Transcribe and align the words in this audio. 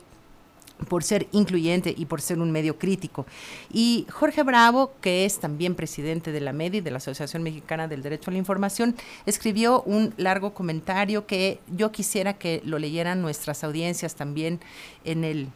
por 0.87 1.03
ser 1.03 1.27
incluyente 1.31 1.93
y 1.95 2.05
por 2.05 2.21
ser 2.21 2.39
un 2.39 2.51
medio 2.51 2.77
crítico. 2.77 3.25
Y 3.71 4.05
Jorge 4.09 4.43
Bravo, 4.43 4.93
que 5.01 5.25
es 5.25 5.39
también 5.39 5.75
presidente 5.75 6.31
de 6.31 6.41
la 6.41 6.53
MEDI, 6.53 6.81
de 6.81 6.91
la 6.91 6.97
Asociación 6.97 7.43
Mexicana 7.43 7.87
del 7.87 8.03
Derecho 8.03 8.29
a 8.29 8.33
la 8.33 8.39
Información, 8.39 8.95
escribió 9.25 9.81
un 9.83 10.13
largo 10.17 10.53
comentario 10.53 11.25
que 11.25 11.59
yo 11.75 11.91
quisiera 11.91 12.33
que 12.33 12.61
lo 12.65 12.79
leyeran 12.79 13.21
nuestras 13.21 13.63
audiencias 13.63 14.15
también 14.15 14.59
en 15.05 15.23
el 15.23 15.47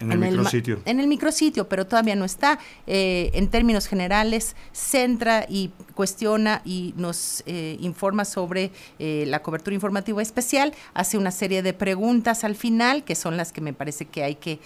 en 0.00 0.12
el, 0.12 0.18
micrositio. 0.18 0.80
en 0.84 1.00
el 1.00 1.06
micrositio, 1.06 1.68
pero 1.68 1.86
todavía 1.86 2.16
no 2.16 2.24
está. 2.24 2.58
Eh, 2.86 3.30
en 3.34 3.48
términos 3.48 3.86
generales, 3.86 4.56
centra 4.72 5.46
y 5.48 5.70
cuestiona 5.94 6.62
y 6.64 6.94
nos 6.96 7.42
eh, 7.46 7.76
informa 7.80 8.24
sobre 8.24 8.72
eh, 8.98 9.24
la 9.26 9.42
cobertura 9.42 9.74
informativa 9.74 10.20
especial. 10.22 10.74
Hace 10.94 11.18
una 11.18 11.30
serie 11.30 11.62
de 11.62 11.72
preguntas 11.72 12.44
al 12.44 12.56
final, 12.56 13.04
que 13.04 13.14
son 13.14 13.36
las 13.36 13.52
que 13.52 13.60
me 13.60 13.72
parece 13.72 14.06
que 14.06 14.24
hay 14.24 14.34
que 14.36 14.58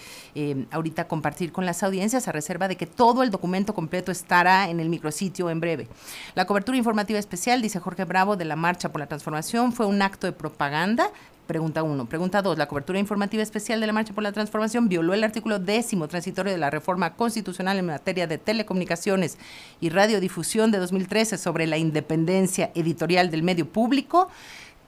ahorita 0.71 1.07
compartir 1.07 1.51
con 1.51 1.65
las 1.65 1.83
audiencias, 1.83 2.27
a 2.27 2.31
reserva 2.31 2.67
de 2.67 2.75
que 2.75 2.85
todo 2.85 3.23
el 3.23 3.29
documento 3.29 3.73
completo 3.73 4.11
estará 4.11 4.69
en 4.69 4.79
el 4.79 4.89
micrositio 4.89 5.49
en 5.49 5.59
breve. 5.59 5.87
La 6.35 6.45
cobertura 6.45 6.77
informativa 6.77 7.19
especial, 7.19 7.61
dice 7.61 7.79
Jorge 7.79 8.05
Bravo, 8.05 8.35
de 8.35 8.45
la 8.45 8.55
Marcha 8.55 8.89
por 8.89 8.99
la 8.99 9.07
Transformación, 9.07 9.73
fue 9.73 9.85
un 9.85 10.01
acto 10.01 10.27
de 10.27 10.33
propaganda 10.33 11.11
Pregunta 11.49 11.81
1. 11.81 12.05
Pregunta 12.05 12.43
2. 12.43 12.59
La 12.59 12.67
cobertura 12.67 12.99
informativa 12.99 13.41
especial 13.41 13.79
de 13.79 13.87
la 13.87 13.91
Marcha 13.91 14.13
por 14.13 14.21
la 14.23 14.31
Transformación 14.31 14.87
violó 14.87 15.15
el 15.15 15.23
artículo 15.23 15.57
décimo 15.57 16.07
transitorio 16.07 16.51
de 16.51 16.59
la 16.59 16.69
reforma 16.69 17.15
constitucional 17.15 17.79
en 17.79 17.87
materia 17.87 18.27
de 18.27 18.37
telecomunicaciones 18.37 19.39
y 19.81 19.89
radiodifusión 19.89 20.69
de 20.69 20.77
2013 20.77 21.39
sobre 21.39 21.65
la 21.65 21.79
independencia 21.79 22.69
editorial 22.75 23.31
del 23.31 23.41
medio 23.41 23.67
público. 23.67 24.29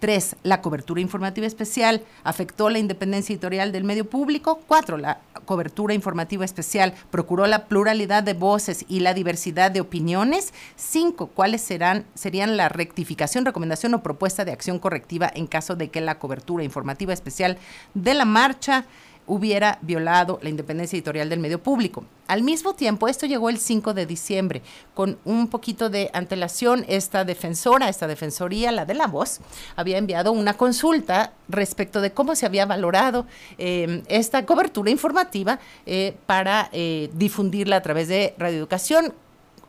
Tres, 0.01 0.35
la 0.41 0.63
cobertura 0.63 0.99
informativa 0.99 1.45
especial 1.45 2.01
afectó 2.23 2.71
la 2.71 2.79
independencia 2.79 3.33
editorial 3.33 3.71
del 3.71 3.83
medio 3.83 4.09
público. 4.09 4.59
Cuatro, 4.67 4.97
la 4.97 5.19
cobertura 5.45 5.93
informativa 5.93 6.43
especial 6.43 6.95
procuró 7.11 7.45
la 7.45 7.67
pluralidad 7.67 8.23
de 8.23 8.33
voces 8.33 8.83
y 8.87 9.01
la 9.01 9.13
diversidad 9.13 9.69
de 9.69 9.79
opiniones. 9.79 10.55
Cinco, 10.75 11.27
cuáles 11.27 11.61
serán, 11.61 12.07
serían 12.15 12.57
la 12.57 12.67
rectificación, 12.67 13.45
recomendación 13.45 13.93
o 13.93 14.01
propuesta 14.01 14.43
de 14.43 14.51
acción 14.51 14.79
correctiva 14.79 15.31
en 15.35 15.45
caso 15.45 15.75
de 15.75 15.91
que 15.91 16.01
la 16.01 16.17
cobertura 16.17 16.63
informativa 16.63 17.13
especial 17.13 17.59
de 17.93 18.15
la 18.15 18.25
marcha 18.25 18.85
hubiera 19.31 19.79
violado 19.81 20.39
la 20.41 20.49
independencia 20.49 20.97
editorial 20.97 21.29
del 21.29 21.39
medio 21.39 21.63
público. 21.63 22.03
Al 22.27 22.43
mismo 22.43 22.75
tiempo, 22.75 23.07
esto 23.07 23.25
llegó 23.25 23.49
el 23.49 23.59
5 23.59 23.93
de 23.93 24.05
diciembre, 24.05 24.61
con 24.93 25.17
un 25.23 25.47
poquito 25.47 25.89
de 25.89 26.09
antelación, 26.13 26.83
esta 26.89 27.23
defensora, 27.23 27.87
esta 27.87 28.07
defensoría, 28.07 28.73
la 28.73 28.85
de 28.85 28.93
la 28.93 29.07
voz, 29.07 29.39
había 29.77 29.97
enviado 29.97 30.33
una 30.33 30.55
consulta 30.55 31.31
respecto 31.47 32.01
de 32.01 32.11
cómo 32.11 32.35
se 32.35 32.45
había 32.45 32.65
valorado 32.65 33.25
eh, 33.57 34.03
esta 34.09 34.45
cobertura 34.45 34.91
informativa 34.91 35.59
eh, 35.85 36.17
para 36.25 36.67
eh, 36.73 37.09
difundirla 37.13 37.77
a 37.77 37.81
través 37.81 38.09
de 38.09 38.35
radioeducación 38.37 39.13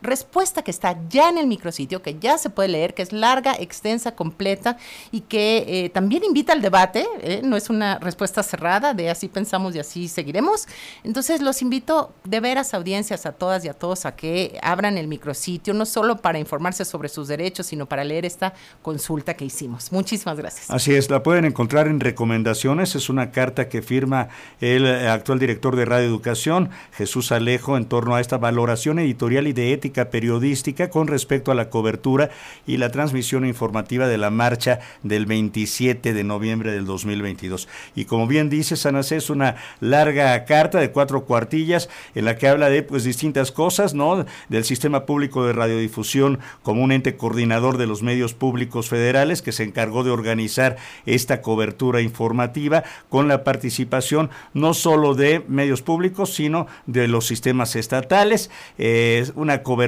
respuesta 0.03 0.63
que 0.63 0.71
está 0.71 0.99
ya 1.09 1.29
en 1.29 1.39
el 1.39 1.47
micrositio, 1.47 2.03
que 2.03 2.19
ya 2.19 2.39
se 2.39 2.51
puede 2.51 2.69
leer, 2.69 2.95
que 2.95 3.03
es 3.03 3.13
larga, 3.13 3.55
extensa, 3.59 4.15
completa 4.15 4.77
y 5.11 5.23
que 5.23 5.65
eh, 5.67 5.89
también 5.91 6.25
invita 6.25 6.53
al 6.53 6.63
debate, 6.63 7.07
¿eh? 7.21 7.41
no 7.45 7.57
es 7.57 7.71
una 7.71 7.99
respuesta 7.99 8.43
cerrada 8.43 8.95
de 8.95 9.11
así 9.11 9.29
pensamos 9.29 9.75
y 9.75 9.79
así 9.79 10.09
seguiremos. 10.09 10.67
Entonces 11.05 11.41
los 11.41 11.63
invito 11.63 12.13
de 12.25 12.41
veras 12.41 12.75
audiencias 12.75 13.27
a 13.27 13.33
todas 13.33 13.65
y 13.65 13.69
a 13.69 13.75
todos 13.75 14.07
a 14.07 14.17
que 14.17 14.59
abran 14.63 14.99
el 14.99 15.09
micrositio, 15.09 15.75
no 15.75 15.87
solo 15.87 16.17
para 16.17 16.39
informarse 16.39 16.85
sobre 16.85 17.09
sus 17.09 17.29
derechos, 17.29 17.67
sino 17.67 17.87
para 17.87 18.05
leer 18.05 18.25
esta 18.25 18.55
consulta 18.83 19.35
que 19.35 19.45
hicimos. 19.45 19.93
Muchísimas 19.93 20.37
gracias. 20.37 20.71
Así 20.71 20.95
es, 20.95 21.11
la 21.11 21.23
pueden 21.23 21.45
encontrar 21.45 21.87
en 21.87 22.01
recomendaciones, 22.01 22.95
es 22.95 23.09
una 23.09 23.31
carta 23.31 23.69
que 23.69 23.83
firma 23.83 24.29
el 24.61 24.87
actual 24.87 25.39
director 25.39 25.77
de 25.77 25.85
Radio 25.85 26.07
Educación, 26.07 26.71
Jesús 26.93 27.33
Alejo, 27.33 27.77
en 27.77 27.87
torno 27.87 28.15
a 28.15 28.21
esta 28.21 28.39
valoración 28.39 28.99
editorial 28.99 29.47
y 29.47 29.53
de 29.53 29.73
ética 29.73 29.92
periodística 29.93 30.91
con 30.91 31.07
respecto 31.07 31.53
a 31.53 31.55
la 31.55 31.71
cobertura 31.71 32.31
y 32.67 32.79
la 32.79 32.91
transmisión 32.91 33.47
informativa 33.47 34.09
de 34.09 34.19
la 34.19 34.31
marcha 34.31 34.81
del 35.03 35.27
27 35.27 36.13
de 36.15 36.25
noviembre 36.25 36.73
del 36.73 36.87
2022. 36.87 37.69
Y 37.95 38.07
como 38.07 38.27
bien 38.27 38.49
dice 38.49 38.77
Sanacé, 38.77 39.17
es 39.17 39.31
una 39.31 39.57
larga 39.81 40.45
carta 40.45 40.81
de 40.81 40.91
cuatro 40.91 41.25
cuartillas 41.25 41.89
en 42.15 42.25
la 42.25 42.37
que 42.37 42.49
habla 42.49 42.71
de 42.71 42.83
pues 42.83 43.05
distintas 43.05 43.53
cosas, 43.53 43.95
¿no? 43.95 44.25
Del 44.49 44.65
sistema 44.65 45.05
público 45.07 45.45
de 45.45 45.53
radiodifusión 45.53 46.39
como 46.63 46.83
un 46.83 46.93
ente 46.93 47.17
coordinador 47.17 47.77
de 47.77 47.87
los 47.87 48.03
medios 48.03 48.35
públicos 48.35 48.89
federales 48.89 49.43
que 49.43 49.53
se 49.53 49.65
encargó 49.65 50.05
de 50.05 50.11
organizar 50.11 50.77
esta 51.07 51.43
cobertura 51.43 52.01
informativa 52.01 52.85
con 53.09 53.29
la 53.29 53.45
participación 53.45 54.31
no 54.55 54.75
solo 54.75 55.15
de 55.15 55.45
medios 55.49 55.83
públicos, 55.83 56.35
sino 56.35 56.67
de 56.87 57.09
los 57.09 57.27
sistemas 57.27 57.77
estatales. 57.77 58.51
Es 58.79 59.33
una 59.37 59.63
cobertura 59.63 59.82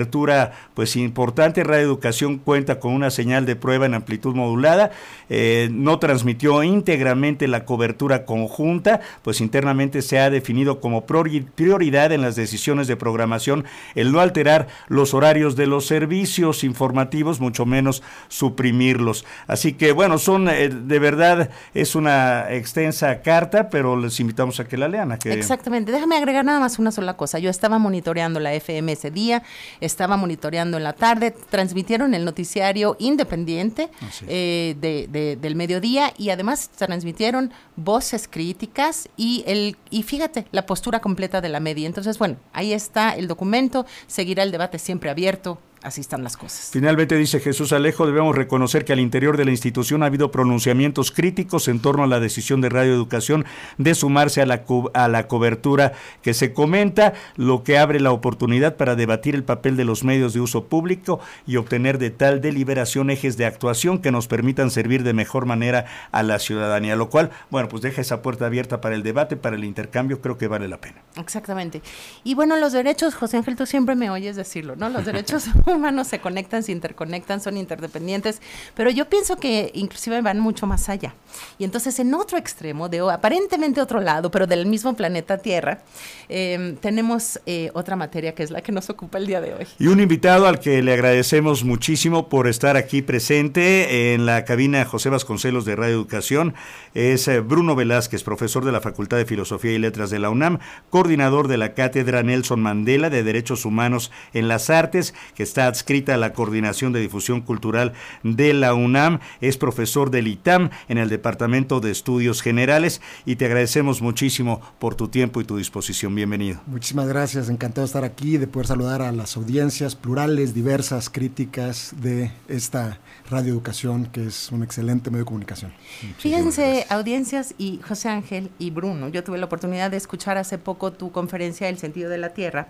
pues 0.75 0.97
importante. 0.97 1.65
Radio 1.65 1.85
Educación 1.85 2.39
cuenta 2.39 2.81
con 2.81 2.93
una 2.93 3.11
señal 3.11 3.47
de 3.47 3.57
prueba 3.57 3.87
en 3.87 3.95
amplitud 3.95 4.35
modulada. 4.35 4.91
Eh, 5.29 5.69
no 5.73 5.99
transmitió 5.99 6.63
íntegramente 6.63 7.49
la 7.49 7.65
cobertura 7.65 8.25
conjunta, 8.25 9.01
pues 9.23 9.41
internamente 9.41 10.03
se 10.03 10.19
ha 10.19 10.31
definido 10.31 10.81
como 10.81 11.07
prioridad 11.07 12.13
en 12.13 12.23
las 12.23 12.37
decisiones 12.37 12.87
de 12.87 12.97
programación 12.97 13.65
el 13.95 14.13
no 14.13 14.21
alterar 14.21 14.69
los 14.89 15.15
horarios 15.15 15.57
de 15.57 15.67
los 15.67 15.87
servicios 15.87 16.65
informativos, 16.65 17.41
mucho 17.41 17.67
menos 17.67 18.03
suprimirlos. 18.29 19.25
Así 19.47 19.75
que 19.75 19.93
bueno, 19.93 20.19
son 20.19 20.49
eh, 20.49 20.69
de 20.69 20.99
verdad 20.99 21.51
es 21.75 21.95
una 21.95 22.53
extensa 22.53 23.23
carta, 23.23 23.69
pero 23.71 23.97
les 23.97 24.19
invitamos 24.21 24.61
a 24.61 24.67
que 24.67 24.77
la 24.77 24.89
lean. 24.89 25.13
Exactamente. 25.25 25.93
Déjame 25.93 26.17
agregar 26.17 26.45
nada 26.45 26.61
más 26.61 26.79
una 26.79 26.91
sola 26.91 27.17
cosa. 27.17 27.39
Yo 27.39 27.51
estaba 27.51 27.79
monitoreando 27.79 28.41
la 28.41 28.53
FM 28.55 28.93
ese 28.93 29.11
día, 29.11 29.43
estaba 29.87 30.17
monitoreando 30.17 30.77
en 30.77 30.85
la 30.85 30.93
tarde, 30.93 31.31
transmitieron 31.51 32.15
el 32.15 32.25
noticiario 32.25 32.97
independiente 32.99 33.91
eh, 34.27 34.77
de, 34.81 35.37
del 35.37 35.57
mediodía 35.57 36.13
y 36.17 36.31
además 36.31 36.71
transmitieron 36.71 37.53
voces 37.77 38.29
críticas 38.29 39.09
y 39.17 39.45
el 39.47 39.77
y 39.91 40.03
fíjate 40.03 40.47
la 40.53 40.67
postura 40.67 41.01
completa 41.01 41.41
de 41.41 41.49
la 41.49 41.61
media. 41.61 41.87
Entonces, 41.87 42.19
bueno, 42.19 42.37
ahí 42.53 42.73
está 42.73 43.11
el 43.11 43.29
documento, 43.29 43.87
seguirá 44.07 44.43
el 44.43 44.51
debate 44.51 44.79
siempre 44.79 45.11
abierto 45.11 45.59
así 45.85 46.01
están 46.01 46.25
las 46.25 46.37
cosas. 46.37 46.71
Finalmente 46.73 47.17
dice 47.17 47.41
Jesús 47.41 47.73
Alejo, 47.73 48.07
debemos 48.07 48.35
reconocer 48.35 48.85
que 48.85 48.93
al 48.93 49.01
interior 49.01 49.37
de 49.37 49.45
la 49.45 49.51
institución 49.51 50.03
ha 50.03 50.07
habido 50.07 50.31
pronunciamientos 50.31 51.11
críticos 51.11 51.69
en 51.69 51.81
torno 51.81 52.03
a 52.03 52.07
la 52.07 52.21
decisión 52.21 52.61
de 52.61 52.71
Radio 52.71 52.95
Educación 52.95 53.45
de 53.79 53.95
sumarse 53.95 54.43
a 54.43 54.47
la, 54.47 54.65
a 54.95 55.09
la 55.09 55.29
cobertura 55.29 55.93
que 56.23 56.35
se 56.35 56.53
comenta, 56.53 57.13
lo 57.37 57.63
que 57.63 57.79
abre 57.79 58.01
la 58.01 58.13
oportunidad 58.13 58.77
para 58.77 58.97
debatir 58.97 59.35
el 59.35 59.45
papel 59.45 59.77
de 59.77 59.85
los 59.85 60.05
medios 60.05 60.33
de 60.33 60.41
uso 60.41 60.65
público 60.65 61.21
y 61.47 61.57
obtener 61.57 61.99
de 61.99 62.11
tal 62.11 62.41
deliberación 62.41 63.11
ejes 63.11 63.37
de 63.37 63.47
actuación 63.47 63.99
que 63.99 64.11
nos 64.11 64.27
permitan 64.27 64.71
servir 64.71 65.03
de 65.03 65.13
mejor 65.13 65.47
manera 65.47 65.87
a 66.11 66.23
la 66.23 66.39
ciudadanía, 66.39 66.97
lo 66.97 67.11
cual, 67.11 67.31
bueno, 67.51 67.69
pues 67.69 67.83
deja 67.83 68.01
esa 68.01 68.23
puerta 68.23 68.47
abierta 68.47 68.81
para 68.81 68.95
el 68.95 69.03
debate, 69.03 69.37
para 69.37 69.57
el 69.57 69.65
intercambio, 69.65 70.21
creo 70.21 70.39
que 70.39 70.49
vale 70.49 70.69
la 70.69 70.79
pena. 70.79 71.03
Exactamente. 71.17 71.83
Y 72.23 72.35
bueno, 72.35 72.57
los 72.57 72.73
derechos, 72.73 73.15
José 73.15 73.37
Ángel, 73.37 73.57
tú 73.57 73.67
siempre 73.67 73.95
me 73.95 74.11
oyes 74.11 74.37
decirlo, 74.37 74.77
¿no? 74.77 74.89
Los 74.89 75.05
derechos 75.05 75.47
humanos 75.75 76.09
se 76.09 76.21
conectan, 76.21 76.63
se 76.63 76.73
interconectan, 76.73 77.41
son 77.41 77.57
interdependientes, 77.57 78.41
pero 78.75 78.91
yo 78.91 79.09
pienso 79.09 79.37
que 79.37 79.71
inclusive 79.75 80.21
van 80.23 80.41
mucho 80.41 80.67
más 80.67 80.89
allá. 80.89 81.15
Y 81.59 81.65
entonces 81.65 81.99
en 81.99 82.15
otro 82.15 82.39
extremo, 82.39 82.89
de 82.89 83.01
aparentemente 83.01 83.81
otro 83.81 84.01
lado, 84.01 84.31
pero 84.31 84.47
del 84.47 84.67
mismo 84.67 84.95
planeta 84.95 85.39
Tierra, 85.39 85.83
em, 86.29 86.77
tenemos 86.77 87.41
eh, 87.47 87.71
otra 87.75 87.97
materia 87.97 88.35
que 88.35 88.43
es 88.43 88.51
la 88.51 88.63
que 88.63 88.73
nos 88.73 88.89
ocupa 88.91 89.19
el 89.19 89.27
día 89.27 89.41
de 89.41 89.55
hoy. 89.55 89.67
Y 89.79 89.89
un 89.89 90.01
invitado 90.01 90.47
al 90.47 90.61
que 90.61 90.83
le 90.83 90.93
agradecemos 90.93 91.65
muchísimo 91.65 92.29
por 92.29 92.47
estar 92.47 92.77
aquí 92.77 93.03
presente 93.03 94.15
en 94.15 94.27
la 94.27 94.45
cabina 94.45 94.85
José 94.85 95.11
Vasconcelos 95.11 95.65
de 95.65 95.77
Radio 95.77 95.95
Educación 95.95 96.55
es 96.95 97.29
eh, 97.29 97.41
Bruno 97.41 97.75
Velázquez, 97.75 98.23
profesor 98.23 98.65
de 98.65 98.73
la 98.73 98.81
Facultad 98.81 99.17
de 99.17 99.27
Filosofía 99.27 99.73
y 99.73 99.79
Letras 99.79 100.11
de 100.11 100.19
la 100.19 100.31
UNAM, 100.31 100.59
coordinador 100.91 101.49
de 101.49 101.59
la 101.59 101.75
Cátedra 101.75 102.23
Nelson 102.23 102.61
Mandela 102.61 103.11
de 103.11 103.23
Derechos 103.23 103.65
Humanos 103.65 104.11
en 104.33 104.49
las 104.49 104.71
Artes, 104.71 105.15
que 105.35 105.43
está 105.43 105.64
adscrita 105.67 106.15
a 106.15 106.19
la 106.19 106.33
Coordinación 106.33 106.93
de 106.93 107.01
Difusión 107.01 107.41
Cultural 107.41 107.93
de 108.23 108.55
la 108.55 108.75
UNAM, 108.75 109.21
es 109.41 109.57
profesor 109.57 110.11
del 110.11 110.29
ITAM 110.29 110.71
en 110.89 110.99
el 110.99 111.09
Departamento 111.09 111.81
de 111.81 111.91
Estudios 111.91 112.43
Generales 112.43 113.01
y 113.25 113.37
te 113.37 113.47
agradecemos 113.47 114.03
muchísimo 114.03 114.61
por 114.79 114.95
tu 114.95 115.09
tiempo 115.09 115.41
y 115.41 115.45
tu 115.45 115.57
disposición. 115.57 116.15
Bienvenido. 116.15 116.61
Muchísimas 116.67 117.09
gracias, 117.09 117.49
encantado 117.49 117.83
de 117.83 117.87
estar 117.87 118.05
aquí, 118.05 118.39
de 118.39 118.47
poder 118.47 118.67
saludar 118.67 119.03
a 119.03 119.13
las 119.13 119.37
audiencias 119.37 119.95
plurales, 119.97 120.55
diversas, 120.55 121.11
críticas 121.11 121.95
de 122.01 122.31
esta 122.49 122.99
radioeducación, 123.31 124.07
que 124.07 124.27
es 124.27 124.51
un 124.53 124.63
excelente 124.63 125.11
medio 125.11 125.25
de 125.25 125.27
comunicación. 125.27 125.73
Fíjense, 126.19 126.87
audiencias 126.89 127.55
y 127.59 127.81
José 127.87 128.09
Ángel 128.09 128.51
y 128.59 128.71
Bruno, 128.71 129.09
yo 129.09 129.25
tuve 129.25 129.39
la 129.39 129.47
oportunidad 129.47 129.91
de 129.91 129.97
escuchar 129.97 130.39
hace 130.39 130.59
poco 130.59 130.93
tu 130.93 131.13
conferencia 131.13 131.69
El 131.69 131.79
sentido 131.79 132.11
de 132.11 132.19
la 132.19 132.31
Tierra 132.31 132.69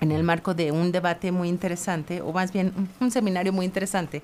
en 0.00 0.12
el 0.12 0.22
marco 0.22 0.54
de 0.54 0.72
un 0.72 0.92
debate 0.92 1.32
muy 1.32 1.48
interesante, 1.48 2.20
o 2.20 2.32
más 2.32 2.52
bien 2.52 2.72
un, 3.00 3.10
seminario 3.10 3.52
muy 3.52 3.66
interesante. 3.66 4.22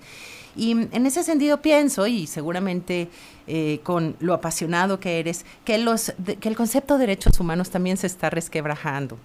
Y 0.54 0.72
en 0.72 1.06
ese 1.06 1.22
sentido 1.22 1.62
pienso, 1.62 2.06
y 2.06 2.26
seguramente 2.26 3.08
eh, 3.46 3.80
con 3.82 4.16
lo 4.20 4.34
apasionado 4.34 5.00
que 5.00 5.18
eres, 5.18 5.46
que, 5.64 5.78
los, 5.78 6.12
que 6.40 6.48
el 6.48 6.56
concepto 6.56 6.94
de 6.94 7.06
derechos 7.06 7.40
humanos 7.40 7.70
también 7.70 7.96
se 7.96 8.06
está 8.06 8.28
resquebrajando 8.28 9.18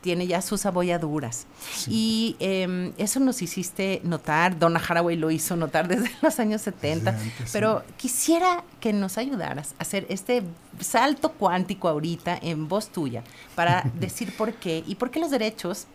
tiene 0.00 0.26
ya 0.26 0.42
sus 0.42 0.66
abolladuras. 0.66 1.46
Y 1.86 2.36
em, 2.40 2.92
eso 2.98 3.20
nos 3.20 3.42
hiciste 3.42 4.00
notar, 4.04 4.58
Donna 4.58 4.80
Haraway 4.80 5.16
lo 5.16 5.30
hizo 5.30 5.56
notar 5.56 5.88
desde 5.88 6.10
los 6.22 6.38
años 6.38 6.62
70, 6.62 7.18
pero 7.52 7.84
quisiera 7.96 8.64
que 8.80 8.92
nos 8.92 9.18
ayudaras 9.18 9.74
a 9.78 9.82
hacer 9.82 10.06
este 10.08 10.42
salto 10.80 11.32
cuántico 11.32 11.88
ahorita 11.88 12.38
en 12.40 12.68
voz 12.68 12.88
tuya 12.88 13.22
para 13.54 13.82
decir 14.00 14.36
por 14.36 14.54
qué 14.54 14.82
y 14.86 14.96
por 14.96 15.10
qué 15.10 15.20
los 15.20 15.30
derechos 15.30 15.86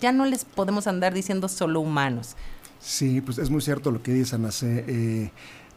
ya 0.00 0.12
no 0.12 0.24
les 0.26 0.44
podemos 0.44 0.86
andar 0.86 1.14
diciendo 1.14 1.48
solo 1.48 1.80
humanos. 1.80 2.36
Sí, 2.80 3.20
pues 3.20 3.38
es 3.38 3.50
muy 3.50 3.60
cierto 3.60 3.90
lo 3.90 4.02
que 4.02 4.12
dice 4.12 4.36
Anacé. 4.36 5.32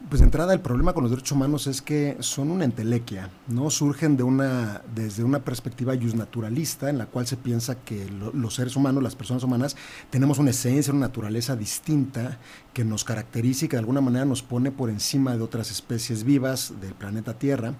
Pues 0.08 0.20
de 0.20 0.26
entrada 0.26 0.52
el 0.52 0.60
problema 0.60 0.92
con 0.92 1.04
los 1.04 1.10
derechos 1.10 1.32
humanos 1.32 1.66
es 1.66 1.80
que 1.80 2.16
son 2.20 2.50
una 2.50 2.64
entelequia, 2.64 3.30
¿no? 3.48 3.70
Surgen 3.70 4.16
de 4.16 4.22
una, 4.22 4.82
desde 4.94 5.24
una 5.24 5.38
perspectiva 5.38 5.94
naturalista 5.96 6.90
en 6.90 6.98
la 6.98 7.06
cual 7.06 7.26
se 7.26 7.36
piensa 7.38 7.76
que 7.76 8.06
los 8.34 8.54
seres 8.54 8.76
humanos, 8.76 9.02
las 9.02 9.16
personas 9.16 9.42
humanas, 9.42 9.74
tenemos 10.10 10.38
una 10.38 10.50
esencia, 10.50 10.92
una 10.92 11.06
naturaleza 11.06 11.56
distinta 11.56 12.38
que 12.72 12.84
nos 12.84 13.04
caracteriza 13.04 13.64
y 13.64 13.68
que 13.68 13.76
de 13.76 13.80
alguna 13.80 14.00
manera 14.00 14.24
nos 14.24 14.42
pone 14.42 14.70
por 14.70 14.90
encima 14.90 15.36
de 15.36 15.42
otras 15.42 15.70
especies 15.70 16.24
vivas 16.24 16.72
del 16.80 16.94
planeta 16.94 17.38
Tierra. 17.38 17.74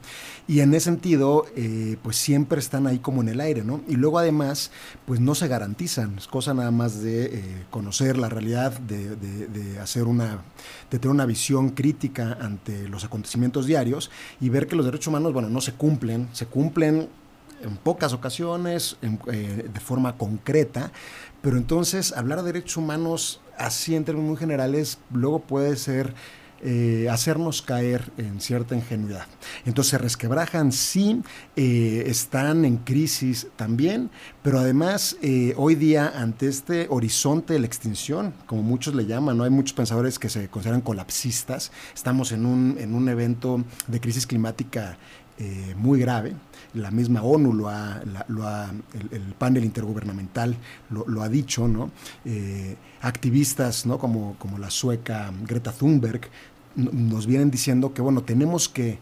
Y 0.47 0.61
en 0.61 0.75
ese 0.75 0.85
sentido, 0.85 1.47
eh, 1.57 1.97
pues 2.03 2.17
siempre 2.17 2.59
están 2.59 2.87
ahí 2.87 2.99
como 2.99 3.23
en 3.23 3.29
el 3.29 3.41
aire, 3.41 3.65
¿no? 3.65 3.81
Y 3.89 3.97
luego 3.97 4.19
además, 4.19 4.71
pues 5.07 5.21
no 5.21 5.35
se 5.35 5.49
garantizan. 5.49 6.19
Es 6.19 6.27
cosa 6.27 6.53
nada 6.53 6.71
más 6.71 7.03
de 7.03 7.25
eh, 7.25 7.65
conocer 7.71 8.19
la 8.19 8.29
realidad, 8.29 8.79
de, 8.81 9.17
de, 9.17 9.79
hacer 9.81 10.05
una, 10.05 10.43
de 10.91 10.99
tener 10.99 11.15
una 11.15 11.27
visión 11.27 11.71
crítica 11.71 12.37
ante 12.41 12.89
los 12.89 13.05
acontecimientos 13.05 13.67
diarios 13.67 14.11
y 14.41 14.49
ver 14.49 14.67
que 14.67 14.77
los 14.77 14.85
derechos 14.85 15.09
humanos, 15.09 15.33
bueno, 15.33 15.49
no 15.49 15.61
se 15.61 15.73
cumplen, 15.73 16.29
se 16.33 16.47
cumplen 16.47 17.09
en 17.63 17.77
pocas 17.77 18.13
ocasiones, 18.13 18.97
eh, 19.03 19.69
de 19.73 19.81
forma 19.81 20.17
concreta, 20.17 20.93
pero 21.41 21.57
entonces 21.57 22.13
hablar 22.13 22.41
de 22.41 22.53
derechos 22.53 22.77
humanos 22.77 23.41
así 23.59 23.95
en 23.95 24.05
términos 24.05 24.31
muy 24.31 24.37
generales 24.37 24.99
luego 25.13 25.41
puede 25.41 25.77
ser 25.77 26.15
eh, 26.65 27.09
hacernos 27.11 27.61
caer 27.61 28.13
en 28.19 28.41
cierta 28.41 28.77
ingenuidad. 28.77 29.27
Entonces 29.65 29.91
se 29.91 29.99
resquebrajan, 29.99 30.71
sí, 30.71 31.21
eh, 31.57 32.05
están 32.07 32.65
en 32.65 32.77
crisis 32.77 33.49
también, 33.57 34.11
pero 34.43 34.61
además 34.61 35.17
hoy 35.57 35.75
día 35.75 36.13
ante 36.15 36.47
este 36.47 36.87
horizonte 36.89 37.55
de 37.55 37.59
la 37.59 37.67
extinción, 37.67 38.33
como 38.47 38.63
muchos 38.63 38.95
le 38.95 39.07
llaman, 39.07 39.37
¿no? 39.37 39.43
hay 39.43 39.51
muchos 39.51 39.73
pensadores 39.73 40.21
que 40.21 40.29
se 40.29 40.49
consideran 40.49 40.83
colapsistas, 40.83 41.73
estamos 41.93 42.31
en 42.31 42.47
un, 42.47 42.77
en 42.79 42.95
un 42.95 43.09
evento 43.09 43.65
de 43.89 44.01
crisis 44.01 44.27
climática 44.27 44.99
muy 45.77 45.99
grave, 45.99 46.37
la 46.75 46.91
misma 46.91 47.23
ONU 47.23 47.53
lo 47.53 47.69
ha, 47.69 48.01
lo 48.29 48.47
ha 48.47 48.71
el, 49.11 49.35
panel 49.39 49.65
intergubernamental 49.65 50.57
lo, 50.91 51.23
ha 51.23 51.29
dicho, 51.29 51.69
¿no? 51.69 51.91
Eh, 52.25 52.77
activistas, 53.01 53.87
¿no? 53.87 53.99
Como, 53.99 54.37
como 54.39 54.59
la 54.59 54.71
sueca 54.71 55.33
Greta 55.47 55.73
Thunberg 55.73 56.23
nos 56.77 57.27
vienen 57.27 57.51
diciendo 57.51 57.93
que, 57.93 58.01
bueno, 58.01 58.23
tenemos 58.23 58.69
que 58.69 58.99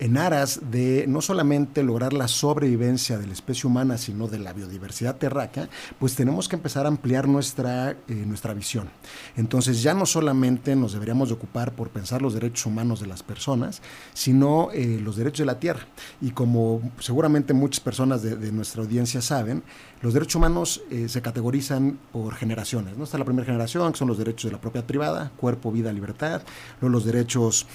en 0.00 0.16
aras 0.16 0.60
de 0.70 1.04
no 1.06 1.20
solamente 1.20 1.82
lograr 1.82 2.14
la 2.14 2.26
sobrevivencia 2.26 3.18
de 3.18 3.26
la 3.26 3.34
especie 3.34 3.68
humana, 3.68 3.98
sino 3.98 4.28
de 4.28 4.38
la 4.38 4.54
biodiversidad 4.54 5.16
terráquea, 5.16 5.68
pues 5.98 6.14
tenemos 6.14 6.48
que 6.48 6.56
empezar 6.56 6.86
a 6.86 6.88
ampliar 6.88 7.28
nuestra, 7.28 7.90
eh, 7.90 7.96
nuestra 8.08 8.54
visión. 8.54 8.88
Entonces 9.36 9.82
ya 9.82 9.92
no 9.92 10.06
solamente 10.06 10.74
nos 10.74 10.94
deberíamos 10.94 11.28
de 11.28 11.34
ocupar 11.34 11.74
por 11.74 11.90
pensar 11.90 12.22
los 12.22 12.32
derechos 12.32 12.64
humanos 12.64 13.00
de 13.00 13.08
las 13.08 13.22
personas, 13.22 13.82
sino 14.14 14.70
eh, 14.72 14.98
los 15.02 15.16
derechos 15.16 15.40
de 15.40 15.46
la 15.46 15.60
tierra. 15.60 15.86
Y 16.22 16.30
como 16.30 16.80
seguramente 16.98 17.52
muchas 17.52 17.80
personas 17.80 18.22
de, 18.22 18.50
nuestra 18.50 18.82
audiencia 18.82 19.20
saben, 19.20 19.62
los 20.00 20.14
derechos 20.14 20.36
humanos 20.36 20.82
eh, 20.90 21.10
se 21.10 21.20
categorizan 21.20 21.98
por 22.10 22.34
generaciones. 22.34 22.96
¿no? 22.96 23.04
Está 23.04 23.18
la 23.18 23.26
primera 23.26 23.44
generación, 23.44 23.92
que 23.92 23.98
son 23.98 24.08
los 24.08 24.16
derechos 24.16 24.50
de 24.50 24.52
la 24.52 24.60
propiedad 24.60 24.86
privada, 24.86 25.30
cuerpo, 25.36 25.70
vida, 25.70 25.92
libertad. 25.92 26.42
Luego 26.80 26.94
los 26.94 27.04
derechos 27.04 27.66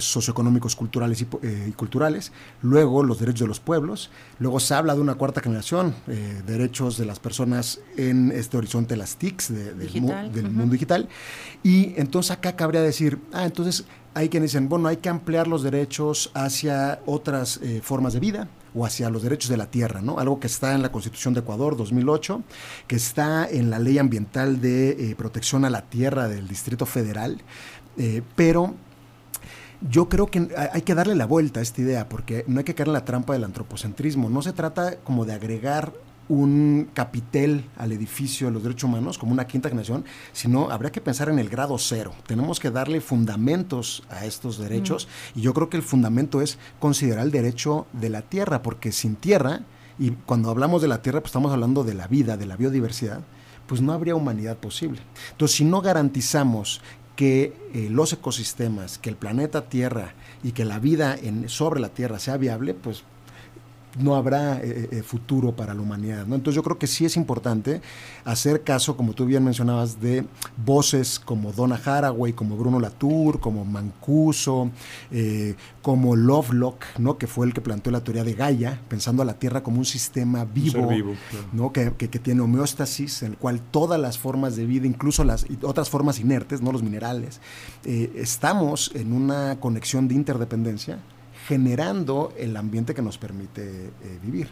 socioeconómicos, 0.00 0.76
culturales 0.76 1.22
eh, 1.64 1.68
y, 1.68 1.72
culturales. 1.72 2.32
Luego 2.62 3.02
los 3.02 3.18
derechos 3.18 3.40
de 3.40 3.46
los 3.48 3.60
pueblos. 3.60 4.10
Luego 4.38 4.60
se 4.60 4.74
habla 4.74 4.94
de 4.94 5.00
una 5.00 5.14
cuarta 5.14 5.40
generación, 5.40 5.94
derechos 6.46 6.98
de 6.98 7.04
las 7.04 7.20
personas 7.20 7.80
en 7.96 8.32
este 8.32 8.56
horizonte, 8.56 8.96
las 8.96 9.16
TICs 9.16 9.52
del 9.52 10.50
mundo 10.50 10.72
digital. 10.72 11.08
Y 11.62 11.94
entonces 11.96 12.32
acá 12.32 12.56
cabría 12.56 12.82
decir, 12.82 13.18
ah, 13.32 13.44
entonces 13.44 13.84
hay 14.14 14.28
quienes 14.28 14.50
dicen, 14.50 14.68
bueno, 14.68 14.88
hay 14.88 14.96
que 14.96 15.08
ampliar 15.08 15.46
los 15.46 15.62
derechos 15.62 16.30
hacia 16.34 17.00
otras 17.06 17.60
formas 17.82 18.14
de 18.14 18.20
vida 18.20 18.48
o 18.74 18.86
hacia 18.86 19.10
los 19.10 19.22
derechos 19.22 19.50
de 19.50 19.56
la 19.56 19.66
tierra, 19.66 20.00
¿no? 20.00 20.18
Algo 20.18 20.40
que 20.40 20.46
está 20.46 20.74
en 20.74 20.82
la 20.82 20.90
Constitución 20.90 21.34
de 21.34 21.40
Ecuador 21.40 21.76
2008, 21.76 22.42
que 22.86 22.96
está 22.96 23.48
en 23.48 23.70
la 23.70 23.78
Ley 23.78 23.98
Ambiental 23.98 24.60
de 24.60 25.10
eh, 25.10 25.14
Protección 25.16 25.64
a 25.64 25.70
la 25.70 25.82
Tierra 25.82 26.28
del 26.28 26.48
Distrito 26.48 26.86
Federal, 26.86 27.40
eh, 27.98 28.22
pero 28.34 28.74
yo 29.88 30.08
creo 30.08 30.26
que 30.26 30.48
hay 30.72 30.82
que 30.82 30.94
darle 30.94 31.14
la 31.14 31.26
vuelta 31.26 31.60
a 31.60 31.62
esta 31.62 31.80
idea, 31.80 32.08
porque 32.08 32.44
no 32.46 32.58
hay 32.58 32.64
que 32.64 32.74
caer 32.74 32.88
en 32.88 32.94
la 32.94 33.04
trampa 33.04 33.32
del 33.32 33.44
antropocentrismo. 33.44 34.30
No 34.30 34.42
se 34.42 34.52
trata 34.52 34.96
como 34.98 35.24
de 35.24 35.34
agregar 35.34 35.92
un 36.28 36.88
capitel 36.94 37.68
al 37.76 37.92
edificio 37.92 38.46
de 38.46 38.52
los 38.52 38.62
derechos 38.62 38.84
humanos 38.84 39.18
como 39.18 39.32
una 39.32 39.46
quinta 39.46 39.68
generación, 39.68 40.04
sino 40.32 40.70
habría 40.70 40.92
que 40.92 41.00
pensar 41.00 41.28
en 41.28 41.38
el 41.38 41.48
grado 41.48 41.76
cero. 41.78 42.12
Tenemos 42.26 42.60
que 42.60 42.70
darle 42.70 43.00
fundamentos 43.00 44.02
a 44.08 44.24
estos 44.24 44.58
derechos 44.58 45.08
y 45.34 45.42
yo 45.42 45.52
creo 45.52 45.68
que 45.68 45.76
el 45.76 45.82
fundamento 45.82 46.40
es 46.40 46.58
considerar 46.78 47.24
el 47.24 47.32
derecho 47.32 47.86
de 47.92 48.08
la 48.08 48.22
tierra, 48.22 48.62
porque 48.62 48.92
sin 48.92 49.16
tierra, 49.16 49.62
y 49.98 50.12
cuando 50.12 50.50
hablamos 50.50 50.80
de 50.80 50.88
la 50.88 51.02
tierra, 51.02 51.20
pues 51.20 51.30
estamos 51.30 51.52
hablando 51.52 51.84
de 51.84 51.94
la 51.94 52.06
vida, 52.06 52.36
de 52.36 52.46
la 52.46 52.56
biodiversidad, 52.56 53.20
pues 53.66 53.80
no 53.80 53.92
habría 53.92 54.14
humanidad 54.14 54.56
posible. 54.56 55.00
Entonces, 55.32 55.56
si 55.56 55.64
no 55.64 55.80
garantizamos 55.82 56.80
que 57.16 57.52
eh, 57.74 57.88
los 57.90 58.12
ecosistemas, 58.12 58.98
que 58.98 59.10
el 59.10 59.16
planeta 59.16 59.68
Tierra 59.68 60.14
y 60.42 60.52
que 60.52 60.64
la 60.64 60.78
vida 60.78 61.16
en, 61.20 61.48
sobre 61.48 61.80
la 61.80 61.90
Tierra 61.90 62.18
sea 62.18 62.36
viable, 62.36 62.74
pues 62.74 63.04
no 63.98 64.16
habrá 64.16 64.58
eh, 64.58 64.88
eh, 64.90 65.02
futuro 65.02 65.54
para 65.54 65.74
la 65.74 65.80
humanidad. 65.80 66.26
¿no? 66.26 66.34
Entonces 66.34 66.56
yo 66.56 66.62
creo 66.62 66.78
que 66.78 66.86
sí 66.86 67.04
es 67.04 67.16
importante 67.16 67.80
hacer 68.24 68.62
caso, 68.62 68.96
como 68.96 69.12
tú 69.12 69.26
bien 69.26 69.44
mencionabas, 69.44 70.00
de 70.00 70.24
voces 70.64 71.18
como 71.18 71.52
Donna 71.52 71.80
Haraway, 71.84 72.32
como 72.32 72.56
Bruno 72.56 72.80
Latour, 72.80 73.40
como 73.40 73.64
Mancuso, 73.64 74.70
eh, 75.10 75.54
como 75.82 76.16
Lovelock, 76.16 76.84
¿no? 76.98 77.18
que 77.18 77.26
fue 77.26 77.46
el 77.46 77.54
que 77.54 77.60
planteó 77.60 77.92
la 77.92 78.02
teoría 78.02 78.24
de 78.24 78.34
Gaia, 78.34 78.80
pensando 78.88 79.22
a 79.22 79.26
la 79.26 79.34
Tierra 79.34 79.62
como 79.62 79.78
un 79.78 79.84
sistema 79.84 80.44
vivo, 80.44 80.88
¿no? 81.52 81.72
Que, 81.72 81.90
tiene 82.22 82.42
homeostasis, 82.42 83.22
en 83.22 83.32
el 83.32 83.36
cual 83.36 83.60
todas 83.60 83.98
las 83.98 84.18
formas 84.18 84.54
de 84.54 84.66
vida, 84.66 84.86
incluso 84.86 85.24
las 85.24 85.46
otras 85.62 85.90
formas 85.90 86.20
inertes, 86.20 86.60
no 86.60 86.70
los 86.70 86.82
minerales, 86.82 87.40
estamos 87.84 88.92
en 88.94 89.12
una 89.12 89.58
conexión 89.58 90.06
de 90.06 90.14
interdependencia 90.14 90.98
generando 91.52 92.32
el 92.38 92.56
ambiente 92.56 92.94
que 92.94 93.02
nos 93.02 93.18
permite 93.18 93.62
eh, 93.62 94.18
vivir. 94.22 94.48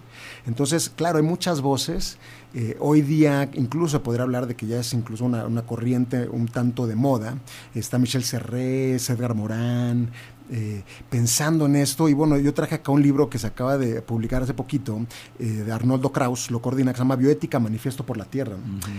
Entonces, 0.47 0.90
claro, 0.95 1.16
hay 1.16 1.25
muchas 1.25 1.62
voces. 1.62 2.19
Eh, 2.52 2.76
hoy 2.78 3.00
día 3.00 3.49
incluso 3.54 4.02
podría 4.02 4.25
hablar 4.25 4.47
de 4.47 4.54
que 4.54 4.66
ya 4.66 4.80
es 4.80 4.92
incluso 4.92 5.25
una, 5.25 5.62
corriente 5.62 6.28
un 6.28 6.47
tanto 6.47 6.87
de 6.87 6.97
moda. 6.97 7.38
Está 7.75 7.97
Michel 7.99 8.23
Serré, 8.23 8.97
Edgar 8.97 9.35
Morán, 9.35 10.11
eh, 10.50 10.83
pensando 11.09 11.64
en 11.64 11.76
esto. 11.76 12.07
Y 12.11 12.12
bueno, 12.12 12.37
yo 12.37 12.52
traje 12.52 12.75
acá 12.75 12.92
un 12.92 13.02
libro 13.02 13.30
que 13.30 13.38
se 13.38 13.47
acaba 13.47 13.78
de 13.78 14.02
publicar 14.02 14.42
hace 14.42 14.52
poquito, 14.52 15.07
de 15.38 15.73
Arnoldo 15.73 16.12
Kraus, 16.12 16.50
lo 16.50 16.61
coordina, 16.61 16.92
que 16.92 16.99
se 16.99 17.04
llama 17.04 17.16
Bioética, 17.16 17.59
Manifiesto 17.59 18.04
por 18.04 18.19
la 18.19 18.26
Tierra. 18.26 18.57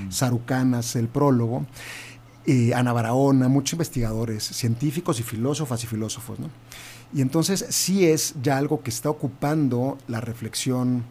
Sarucanas, 0.10 0.96
el 0.96 1.08
prólogo. 1.08 1.68
Ana 2.76 2.94
Barahona, 2.94 3.48
muchos 3.48 3.74
investigadores, 3.74 4.44
científicos 4.44 5.20
y 5.20 5.24
filósofas 5.24 5.84
y 5.84 5.88
filósofos. 5.88 6.40
¿no? 6.40 6.50
Y 7.14 7.22
entonces 7.22 7.66
sí 7.70 8.06
es 8.06 8.36
ya 8.42 8.58
algo 8.58 8.82
que 8.84 8.90
está 8.90 9.10
ocupando 9.10 9.98
la 10.08 10.22
reflexión 10.22 11.04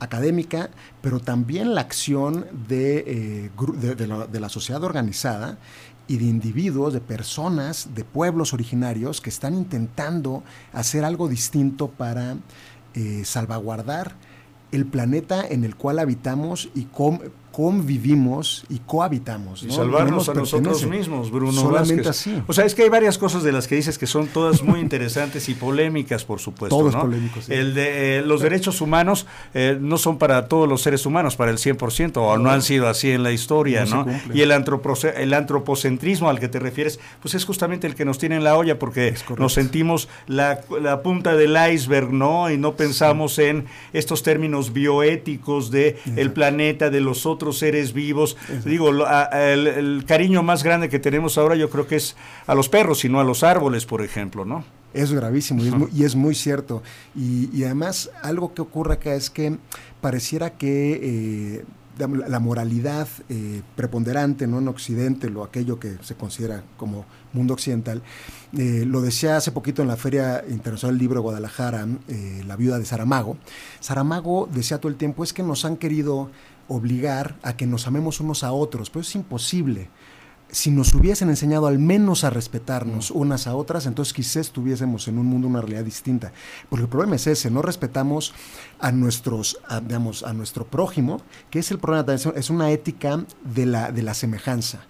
académica, 0.00 0.70
pero 1.00 1.20
también 1.20 1.74
la 1.74 1.82
acción 1.82 2.46
de, 2.68 3.04
eh, 3.06 3.50
de, 3.96 4.40
la, 4.40 4.48
sociedad 4.48 4.82
organizada 4.82 5.58
y 6.06 6.18
de 6.18 6.24
individuos, 6.24 6.92
de 6.92 7.00
personas, 7.00 7.94
de 7.94 8.04
pueblos 8.04 8.52
originarios 8.52 9.20
que 9.20 9.30
están 9.30 9.54
intentando 9.54 10.42
hacer 10.72 11.04
algo 11.04 11.28
distinto 11.28 11.88
para 11.88 12.36
eh, 12.94 13.22
salvaguardar 13.24 14.14
el 14.72 14.86
planeta 14.86 15.46
en 15.46 15.64
el 15.64 15.76
cual 15.76 15.98
habitamos 16.00 16.68
y 16.74 16.84
convivimos 17.54 18.64
y 18.68 18.80
cohabitamos. 18.80 19.62
Y 19.62 19.70
salvarnos 19.70 20.28
a 20.28 20.34
nosotros 20.34 20.84
mismos, 20.86 21.30
Bruno 21.30 21.52
Solamente 21.52 22.08
así. 22.08 22.42
O 22.48 22.52
sea, 22.52 22.64
es 22.64 22.74
que 22.74 22.82
hay 22.82 22.88
varias 22.88 23.16
cosas 23.16 23.44
de 23.44 23.52
las 23.52 23.68
que 23.68 23.76
dices 23.76 23.96
que 23.96 24.08
son 24.08 24.26
todas 24.26 24.64
muy 24.64 24.80
interesantes 24.80 25.48
y 25.48 25.54
polémicas, 25.54 26.24
por 26.24 26.40
supuesto. 26.40 26.76
Todos 26.76 26.96
polémicos. 26.96 27.48
El 27.48 27.74
de 27.74 28.18
eh, 28.18 28.22
los 28.22 28.40
derechos 28.40 28.80
humanos 28.80 29.26
eh, 29.54 29.78
no 29.80 29.98
son 29.98 30.18
para 30.18 30.48
todos 30.48 30.68
los 30.68 30.82
seres 30.82 31.06
humanos, 31.06 31.36
para 31.36 31.52
el 31.52 31.58
100%, 31.58 32.16
o 32.16 32.36
no, 32.38 32.50
han 32.50 32.62
sido 32.62 32.88
así 32.88 33.12
en 33.12 33.22
la 33.22 33.30
historia, 33.30 33.84
¿no? 33.84 34.04
Y 34.34 34.40
el, 34.40 34.50
el 34.50 35.34
antropocentrismo 35.34 36.28
al 36.28 36.40
que 36.40 36.48
te 36.48 36.58
refieres, 36.58 36.98
pues 37.22 37.36
es 37.36 37.44
justamente 37.44 37.86
el 37.86 37.94
que 37.94 38.04
nos 38.04 38.18
tiene 38.18 38.34
en 38.34 38.42
la 38.42 38.56
olla, 38.56 38.80
porque 38.80 39.14
nos 39.38 39.52
sentimos 39.52 40.08
la, 40.26 40.60
la, 40.82 41.02
punta 41.02 41.36
del 41.36 41.56
iceberg, 41.72 42.12
¿no? 42.12 42.50
Y 42.50 42.58
no 42.58 42.74
pensamos 42.74 43.38
en 43.38 43.66
estos 43.92 44.24
términos 44.24 44.72
bioéticos 44.72 45.70
de 45.70 46.00
el 46.16 46.32
planeta, 46.32 46.90
de 46.90 47.00
los 47.00 47.26
otros 47.26 47.43
seres 47.52 47.92
vivos. 47.92 48.36
Digo, 48.64 48.90
el, 48.90 50.04
cariño 50.06 50.42
más 50.42 50.62
grande 50.62 50.88
que 50.88 50.98
tenemos 50.98 51.38
ahora 51.38 51.56
yo 51.56 51.70
creo 51.70 51.86
que 51.86 51.96
es 51.96 52.16
a 52.46 52.54
los 52.54 52.68
perros 52.68 53.04
y 53.04 53.08
no 53.08 53.20
a 53.20 53.24
los 53.24 53.42
árboles, 53.42 53.86
por 53.86 54.02
ejemplo, 54.02 54.44
¿no? 54.44 54.64
Es 54.92 55.12
gravísimo 55.12 55.88
y 55.92 56.04
es 56.04 56.14
muy, 56.14 56.34
cierto. 56.36 56.82
Y, 57.16 57.64
además 57.64 58.10
algo 58.22 58.54
que 58.54 58.62
ocurre 58.62 58.94
acá 58.94 59.14
es 59.14 59.30
que 59.30 59.58
pareciera 60.00 60.50
que... 60.50 61.00
Eh, 61.02 61.64
la 61.96 62.40
moralidad 62.40 63.06
eh, 63.28 63.62
preponderante 63.76 64.48
¿no? 64.48 64.58
en 64.58 64.66
Occidente, 64.66 65.30
lo 65.30 65.44
aquello 65.44 65.78
que 65.78 65.96
se 66.02 66.16
considera 66.16 66.64
como 66.76 67.04
mundo 67.32 67.54
occidental. 67.54 68.02
Eh, 68.58 68.84
lo 68.84 69.00
decía 69.00 69.36
hace 69.36 69.52
poquito 69.52 69.80
en 69.80 69.86
la 69.86 69.96
Feria 69.96 70.44
Internacional 70.48 70.96
del 70.96 71.02
Libro 71.02 71.20
de 71.20 71.22
Guadalajara, 71.22 71.86
la 72.48 72.56
viuda 72.56 72.80
de 72.80 72.84
Saramago. 72.84 73.36
Saramago 73.78 74.48
decía 74.52 74.78
todo 74.78 74.90
el 74.90 74.96
tiempo, 74.96 75.22
es 75.22 75.32
que 75.32 75.44
nos 75.44 75.64
han 75.64 75.76
querido 75.76 76.30
obligar 76.68 77.36
a 77.42 77.56
que 77.56 77.66
nos 77.66 77.86
amemos 77.86 78.20
unos 78.20 78.44
a 78.44 78.52
otros, 78.52 78.90
pero 78.90 79.02
es 79.02 79.14
imposible. 79.14 79.90
Si 80.50 80.70
nos 80.70 80.94
hubiesen 80.94 81.30
enseñado 81.30 81.66
al 81.66 81.78
menos 81.78 82.22
a 82.22 82.30
respetarnos 82.30 83.10
mm. 83.10 83.16
unas 83.16 83.46
a 83.46 83.56
otras, 83.56 83.86
entonces 83.86 84.14
quizás 84.14 84.36
estuviésemos 84.36 85.08
en 85.08 85.18
un 85.18 85.26
mundo, 85.26 85.48
una 85.48 85.60
realidad 85.60 85.84
distinta. 85.84 86.32
Porque 86.68 86.84
el 86.84 86.88
problema 86.88 87.16
es 87.16 87.26
ese, 87.26 87.50
no 87.50 87.62
respetamos 87.62 88.34
a 88.78 88.92
nuestros, 88.92 89.58
digamos, 89.82 90.22
a 90.22 90.32
nuestro 90.32 90.66
prójimo, 90.66 91.20
que 91.50 91.58
es 91.58 91.70
el 91.70 91.78
problema, 91.78 92.14
es 92.14 92.50
una 92.50 92.70
ética 92.70 93.24
de 93.42 93.66
la, 93.66 93.90
de 93.90 94.02
la 94.02 94.14
semejanza 94.14 94.86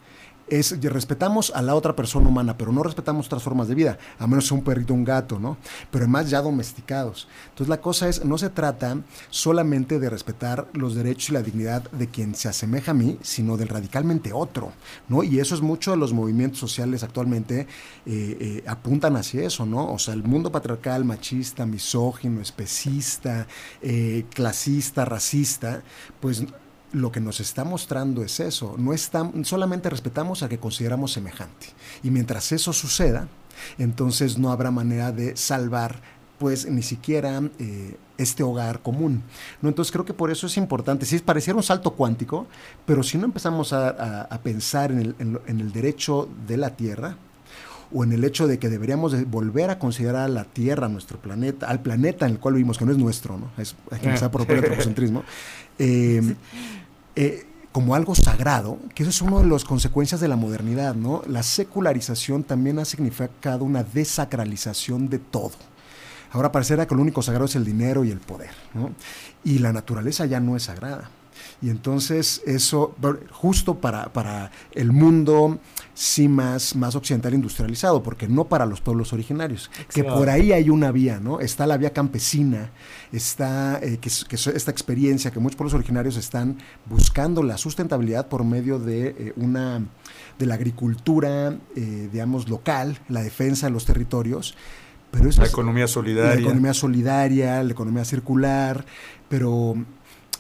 es 0.49 0.81
respetamos 0.83 1.53
a 1.55 1.63
la 1.63 1.75
otra 1.75 1.97
persona 1.97 2.29
humana, 2.29 2.57
pero 2.57 2.73
no 2.73 2.83
respetamos 2.83 3.27
otras 3.27 3.43
formas 3.43 3.69
de 3.69 3.75
vida, 3.75 3.99
a 4.19 4.27
menos 4.27 4.47
sea 4.47 4.57
un 4.57 4.65
perrito 4.65 4.95
un 4.95 5.05
gato, 5.05 5.39
¿no? 5.39 5.57
Pero 5.91 6.05
además 6.05 6.31
ya 6.31 6.43
domesticados. 6.43 7.29
Entonces 7.51 7.69
la 7.69 7.81
cosa 7.81 8.09
es, 8.09 8.25
no 8.25 8.39
se 8.39 8.51
trata 8.51 8.99
solamente 9.31 9.99
de 9.99 10.11
respetar 10.11 10.69
los 10.73 10.95
derechos 10.95 11.31
y 11.31 11.33
la 11.33 11.43
dignidad 11.43 11.91
de 11.91 12.09
quien 12.09 12.35
se 12.35 12.49
asemeja 12.49 12.93
a 12.93 12.95
mí, 12.95 13.19
sino 13.23 13.57
del 13.57 13.69
radicalmente 13.69 14.33
otro, 14.33 14.73
¿no? 15.09 15.23
Y 15.23 15.41
eso 15.41 15.55
es 15.55 15.61
mucho 15.61 15.91
de 15.91 15.97
los 15.97 16.13
movimientos 16.13 16.59
sociales 16.61 17.03
actualmente 17.03 17.61
eh, 17.61 17.67
eh, 18.07 18.65
apuntan 18.67 19.17
hacia 19.17 19.45
eso, 19.47 19.67
¿no? 19.67 19.93
O 19.93 19.99
sea, 19.99 20.15
el 20.15 20.23
mundo 20.23 20.53
patriarcal, 20.53 21.05
machista, 21.05 21.67
misógino, 21.67 22.41
especista, 22.41 23.47
eh, 23.83 24.25
clasista, 24.31 25.05
racista, 25.05 25.83
pues 26.21 26.45
lo 26.95 27.11
que 27.13 27.21
nos 27.21 27.41
está 27.41 27.65
mostrando 27.65 28.23
es 28.23 28.41
eso. 28.41 28.77
No 28.79 28.93
está, 28.93 29.31
solamente 29.43 29.91
respetamos 29.91 30.43
a 30.43 30.49
que 30.49 30.59
consideramos 30.59 31.13
semejante. 31.13 31.67
Y 32.03 32.11
mientras 32.11 32.53
eso 32.53 32.73
suceda, 32.73 33.29
entonces 33.79 34.39
no 34.39 34.53
habrá 34.53 34.71
manera 34.71 35.13
de 35.13 35.37
salvar 35.37 36.01
pues 36.39 36.67
ni 36.67 36.83
siquiera 36.83 37.43
eh, 37.59 37.97
este 38.17 38.43
hogar 38.43 38.81
común. 38.81 39.23
¿no? 39.61 39.69
Entonces 39.69 39.93
creo 39.93 40.05
que 40.05 40.15
por 40.15 40.31
eso 40.31 40.47
es 40.47 40.57
importante, 40.57 41.07
si 41.07 41.19
pareciera 41.19 41.57
un 41.57 41.63
salto 41.63 41.93
cuántico, 41.93 42.47
pero 42.87 43.03
si 43.03 43.19
no 43.19 43.25
empezamos 43.25 43.73
a, 43.73 44.29
pensar 44.43 44.93
en 44.93 44.99
el, 44.99 45.17
en 45.19 45.61
el, 45.61 45.73
derecho 45.73 46.29
de 46.47 46.57
la 46.57 46.77
tierra, 46.77 47.17
o 47.93 48.03
en 48.03 48.13
el 48.13 48.25
hecho 48.25 48.49
de 48.49 48.59
que 48.59 48.69
deberíamos 48.69 49.13
de 49.13 49.25
volver 49.25 49.71
a 49.71 49.79
considerar 49.79 50.23
a 50.23 50.29
la 50.29 50.45
Tierra, 50.45 50.89
nuestro 50.89 51.19
planeta, 51.19 51.69
al 51.69 51.81
planeta 51.81 52.27
en 52.27 52.33
el 52.33 52.41
cual 52.41 52.55
vivimos, 52.55 52.77
que 52.77 52.85
no 52.85 52.91
es 52.91 52.99
nuestro, 52.99 53.39
¿no? 53.39 53.51
Es, 53.57 53.77
hay 53.91 54.01
que 54.01 54.07
empezar 54.07 54.33
por 54.33 54.43
el 54.51 54.59
antropocentrismo, 54.59 55.23
eh, 55.79 56.35
eh, 57.17 57.47
como 57.73 57.95
algo 57.95 58.15
sagrado, 58.15 58.79
que 58.95 59.03
eso 59.03 59.11
es 59.11 59.21
una 59.21 59.41
de 59.41 59.47
las 59.47 59.65
consecuencias 59.65 60.21
de 60.21 60.29
la 60.29 60.37
modernidad, 60.37 60.95
¿no? 60.95 61.23
La 61.27 61.43
secularización 61.43 62.45
también 62.45 62.79
ha 62.79 62.85
significado 62.85 63.65
una 63.65 63.83
desacralización 63.83 65.09
de 65.09 65.19
todo. 65.19 65.53
Ahora 66.31 66.53
pareciera 66.53 66.87
que 66.87 66.95
lo 66.95 67.03
único 67.03 67.23
sagrado 67.23 67.47
es 67.47 67.57
el 67.57 67.65
dinero 67.65 68.05
y 68.05 68.11
el 68.11 68.19
poder. 68.19 68.51
Y 69.45 69.59
la 69.59 69.73
naturaleza 69.73 70.27
ya 70.27 70.41
no 70.41 70.57
es 70.57 70.65
sagrada. 70.65 71.11
Y 71.63 71.71
entonces 71.71 72.43
eso, 72.47 72.95
justo 73.31 73.77
para, 73.77 74.13
para 74.13 74.51
el 74.73 74.93
mundo 74.93 75.59
sí 75.95 76.29
más, 76.29 76.75
más 76.75 76.97
occidental 76.97 77.35
industrializado, 77.35 78.03
porque 78.03 78.27
no 78.29 78.45
para 78.45 78.67
los 78.67 78.81
pueblos 78.81 79.13
originarios, 79.13 79.71
que 79.93 80.05
por 80.05 80.29
ahí 80.29 80.53
hay 80.53 80.69
una 80.69 80.91
vía, 80.91 81.21
¿no? 81.21 81.41
Está 81.41 81.67
la 81.67 81.77
vía 81.77 81.93
campesina, 81.93 82.71
está 83.13 83.79
eh, 83.81 83.99
que, 83.99 84.09
esta 84.09 84.71
experiencia 84.71 85.31
que 85.31 85.39
muchos 85.39 85.57
pueblos 85.57 85.75
originarios 85.75 86.17
están 86.17 86.59
buscando 86.87 87.43
la 87.43 87.57
sustentabilidad 87.57 88.29
por 88.29 88.45
medio 88.45 88.79
de 88.79 89.09
eh, 89.09 89.33
una 89.37 89.83
de 90.39 90.47
la 90.47 90.55
agricultura, 90.55 91.57
eh, 91.77 92.09
digamos, 92.13 92.49
local, 92.49 92.99
la 93.09 93.23
defensa 93.23 93.67
de 93.67 93.73
los 93.73 93.85
territorios. 93.85 94.57
Pero 95.11 95.31
la 95.31 95.47
economía 95.47 95.87
solidaria. 95.87 96.35
La 96.35 96.41
economía 96.41 96.75
solidaria, 96.75 97.63
la 97.63 97.71
economía 97.71 98.05
circular, 98.05 98.85
pero 99.29 99.77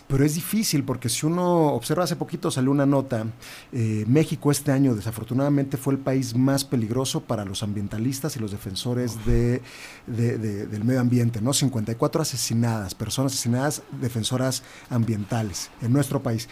pero 0.09 0.25
es 0.25 0.35
difícil 0.35 0.85
porque 0.85 1.09
si 1.09 1.27
uno 1.27 1.69
observa, 1.69 2.05
hace 2.05 2.17
poquito 2.17 2.51
salió 2.51 2.71
una 2.71 2.87
nota, 2.87 3.27
eh, 3.73 4.05
México 4.07 4.51
este 4.51 4.73
año 4.73 4.95
desafortunadamente 4.95 5.77
fue 5.77 5.95
el 5.95 5.99
país 5.99 6.37
más 6.37 6.65
peligroso 6.65 7.21
para 7.21 7.45
los 7.45 7.63
ambientalistas 7.63 8.37
y 8.37 8.41
los 8.41 8.51
defensores 8.51 9.25
de, 9.25 9.63
del 10.07 10.85
medio 10.85 11.01
ambiente, 11.01 11.41
¿no? 11.41 11.53
54 11.53 12.23
asesinadas, 12.23 12.95
personas 12.95 13.33
asesinadas, 13.33 13.83
defensoras 14.01 14.63
ambientales 14.91 15.71
en 15.81 15.93
nuestro 15.93 16.23
país. 16.23 16.49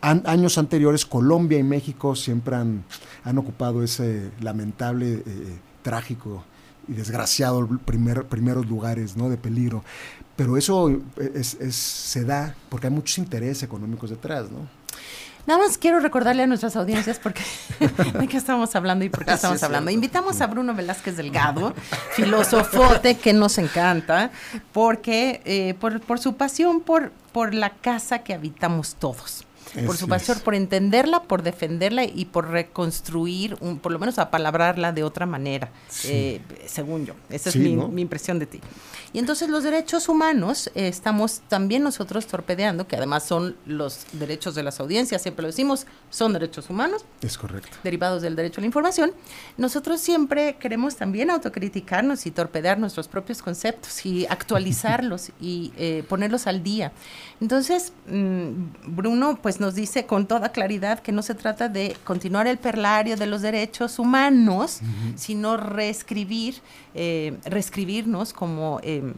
años 0.00 0.58
anteriores, 0.58 1.04
Colombia 1.04 1.58
y 1.58 1.64
México 1.64 2.14
siempre 2.14 2.56
han, 2.56 2.84
han 3.24 3.38
ocupado 3.38 3.82
ese 3.82 4.30
lamentable, 4.40 5.22
eh, 5.26 5.58
trágico 5.82 6.44
y 6.86 6.92
desgraciado 6.92 7.66
primer, 7.84 8.26
primeros 8.26 8.66
lugares 8.66 9.16
¿no? 9.16 9.28
de 9.28 9.36
peligro. 9.36 9.84
Pero 10.38 10.56
eso 10.56 10.88
es, 11.16 11.74
se 11.74 12.22
da 12.22 12.54
porque 12.68 12.86
hay 12.86 12.92
muchos 12.92 13.18
intereses 13.18 13.64
económicos 13.64 14.10
detrás, 14.10 14.48
¿no? 14.52 14.68
Nada 15.48 15.64
más 15.64 15.78
quiero 15.78 15.98
recordarle 15.98 16.44
a 16.44 16.46
nuestras 16.46 16.76
audiencias 16.76 17.18
porque 17.18 17.42
de 18.20 18.28
qué 18.28 18.36
estamos 18.36 18.76
hablando 18.76 19.04
y 19.04 19.08
por 19.08 19.24
qué 19.24 19.32
estamos 19.32 19.60
hablando. 19.64 19.90
Invitamos 19.90 20.40
a 20.40 20.46
Bruno 20.46 20.76
Velázquez 20.76 21.16
Delgado, 21.16 21.74
filosofote 22.12 23.16
que 23.16 23.32
nos 23.32 23.58
encanta, 23.58 24.30
porque 24.72 25.40
eh, 25.44 25.74
por, 25.80 26.00
por, 26.02 26.20
su 26.20 26.36
pasión 26.36 26.82
por, 26.82 27.10
por 27.32 27.52
la 27.52 27.70
casa 27.70 28.20
que 28.20 28.32
habitamos 28.32 28.94
todos 28.94 29.44
por 29.86 29.96
su 29.96 30.08
pasión, 30.08 30.38
por 30.40 30.54
entenderla, 30.54 31.22
por 31.22 31.42
defenderla 31.42 32.04
y 32.04 32.26
por 32.26 32.48
reconstruir, 32.48 33.56
un, 33.60 33.78
por 33.78 33.92
lo 33.92 33.98
menos 33.98 34.18
apalabrarla 34.18 34.92
de 34.92 35.04
otra 35.04 35.26
manera, 35.26 35.70
eh, 36.04 36.40
según 36.66 37.06
yo. 37.06 37.14
Esa 37.30 37.50
es 37.50 37.56
mi, 37.56 37.76
mi, 37.76 38.02
impresión 38.02 38.38
de 38.38 38.46
ti. 38.46 38.60
Y 39.12 39.18
entonces 39.18 39.48
los 39.48 39.64
derechos 39.64 40.08
humanos 40.08 40.70
eh, 40.74 40.88
estamos 40.88 41.40
también 41.48 41.82
nosotros 41.82 42.26
torpedeando, 42.26 42.86
que 42.86 42.96
además 42.96 43.24
son 43.24 43.56
los 43.66 44.06
derechos 44.12 44.54
de 44.54 44.62
las 44.62 44.80
audiencias, 44.80 45.22
siempre 45.22 45.42
lo 45.42 45.48
decimos, 45.48 45.86
son 46.10 46.32
derechos 46.32 46.68
humanos. 46.70 47.04
Es 47.22 47.38
correcto. 47.38 47.76
Derivados 47.82 48.22
del 48.22 48.36
derecho 48.36 48.60
a 48.60 48.62
la 48.62 48.66
información. 48.66 49.12
Nosotros 49.56 50.00
siempre 50.00 50.56
queremos 50.56 50.96
también 50.96 51.30
autocriticarnos 51.30 52.26
y 52.26 52.30
torpedear 52.30 52.78
nuestros 52.78 53.08
propios 53.08 53.42
conceptos 53.42 54.04
y 54.04 54.26
actualizarlos 54.30 55.30
y 55.40 55.72
eh, 55.76 56.04
ponerlos 56.08 56.46
al 56.46 56.62
día. 56.62 56.92
Entonces, 57.40 57.92
mm, 58.06 58.96
Bruno 58.96 59.38
pues 59.40 59.57
nos 59.60 59.74
dice 59.74 60.06
con 60.06 60.26
toda 60.26 60.50
claridad 60.50 61.00
que 61.00 61.12
no 61.12 61.22
se 61.22 61.34
trata 61.34 61.68
de 61.68 61.96
continuar 62.04 62.46
el 62.46 62.58
perlario 62.58 63.16
de 63.16 63.26
los 63.26 63.42
derechos 63.42 63.98
humanos, 63.98 64.80
sino 65.16 65.56
reescribir, 65.56 66.56
eh, 66.94 67.36
reescribirnos 67.44 68.32
como... 68.32 68.80
Eh, 68.82 69.14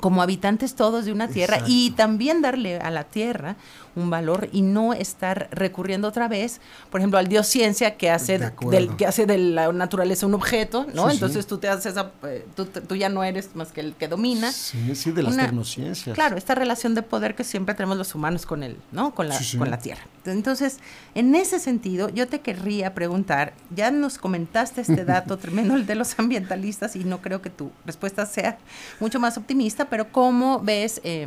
como 0.00 0.22
habitantes 0.22 0.76
todos 0.76 1.06
de 1.06 1.12
una 1.12 1.26
tierra 1.26 1.58
y 1.66 1.90
también 1.90 2.40
darle 2.40 2.78
a 2.78 2.88
la 2.92 3.02
tierra 3.02 3.56
un 3.98 4.10
valor 4.10 4.48
y 4.52 4.62
no 4.62 4.94
estar 4.94 5.48
recurriendo 5.50 6.08
otra 6.08 6.28
vez, 6.28 6.60
por 6.90 7.00
ejemplo, 7.00 7.18
al 7.18 7.28
dios 7.28 7.46
ciencia 7.46 7.96
que 7.96 8.10
hace 8.10 8.38
del 8.38 8.96
que 8.96 9.06
hace 9.06 9.26
de 9.26 9.38
la 9.38 9.72
naturaleza 9.72 10.26
un 10.26 10.34
objeto, 10.34 10.86
¿no? 10.94 11.10
Entonces 11.10 11.46
tú 11.46 11.58
te 11.58 11.68
haces 11.68 11.94
eh, 12.24 12.46
tú, 12.54 12.96
ya 12.96 13.08
no 13.08 13.24
eres 13.24 13.54
más 13.54 13.72
que 13.72 13.80
el 13.80 13.94
que 13.94 14.08
domina. 14.08 14.52
Sí, 14.52 14.94
sí, 14.94 15.12
de 15.12 15.22
las 15.22 15.36
tecnociencias. 15.36 16.14
Claro, 16.14 16.36
esta 16.36 16.54
relación 16.54 16.94
de 16.94 17.02
poder 17.02 17.34
que 17.34 17.44
siempre 17.44 17.74
tenemos 17.74 17.96
los 17.96 18.14
humanos 18.14 18.46
con 18.46 18.62
el, 18.62 18.76
¿no? 18.92 19.14
Con 19.14 19.28
la 19.28 19.38
con 19.58 19.70
la 19.70 19.78
tierra. 19.78 20.02
Entonces, 20.24 20.78
en 21.14 21.34
ese 21.34 21.58
sentido, 21.58 22.08
yo 22.08 22.28
te 22.28 22.40
querría 22.40 22.94
preguntar, 22.94 23.54
ya 23.74 23.90
nos 23.90 24.18
comentaste 24.18 24.82
este 24.82 25.04
dato 25.04 25.38
tremendo 25.38 25.74
el 25.74 25.86
de 25.86 25.94
los 25.94 26.18
ambientalistas 26.18 26.96
y 26.96 27.04
no 27.04 27.20
creo 27.22 27.42
que 27.42 27.50
tu 27.50 27.70
respuesta 27.86 28.26
sea 28.26 28.58
mucho 29.00 29.20
más 29.20 29.36
optimista, 29.38 29.88
pero 29.88 30.12
¿cómo 30.12 30.60
ves 30.60 31.00
eh, 31.04 31.26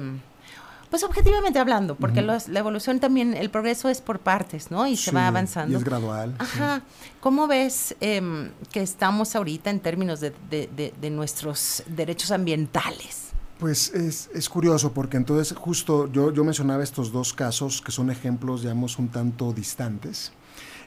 pues 0.92 1.04
objetivamente 1.04 1.58
hablando, 1.58 1.96
porque 1.96 2.22
la 2.22 2.60
evolución 2.60 3.00
también, 3.00 3.34
el 3.34 3.50
progreso 3.50 3.88
es 3.88 4.02
por 4.02 4.20
partes, 4.20 4.72
¿no? 4.72 4.86
Y 4.88 4.98
se 4.98 5.12
va 5.12 5.26
avanzando. 5.26 5.74
Y 5.74 5.78
es 5.78 5.86
gradual. 5.86 6.36
Ajá. 6.38 6.82
¿Cómo 7.22 7.48
ves 7.48 7.96
em, 8.02 8.52
que 8.74 8.82
estamos 8.82 9.34
ahorita 9.38 9.70
en 9.70 9.80
términos 9.80 10.20
de, 10.20 10.34
de, 10.50 11.10
nuestros 11.10 11.82
derechos 11.88 12.32
ambientales? 12.32 13.30
Pues 13.58 13.94
es, 13.94 14.30
es, 14.34 14.50
curioso 14.50 14.92
porque 14.92 15.16
entonces 15.16 15.58
justo 15.58 16.12
yo, 16.12 16.34
yo 16.34 16.44
mencionaba 16.44 16.84
estos 16.84 17.14
dos 17.14 17.34
casos 17.34 17.82
que 17.82 17.94
son 17.94 18.12
ejemplos, 18.12 18.64
digamos, 18.64 19.00
un 19.00 19.08
tanto 19.08 19.54
distantes. 19.54 20.34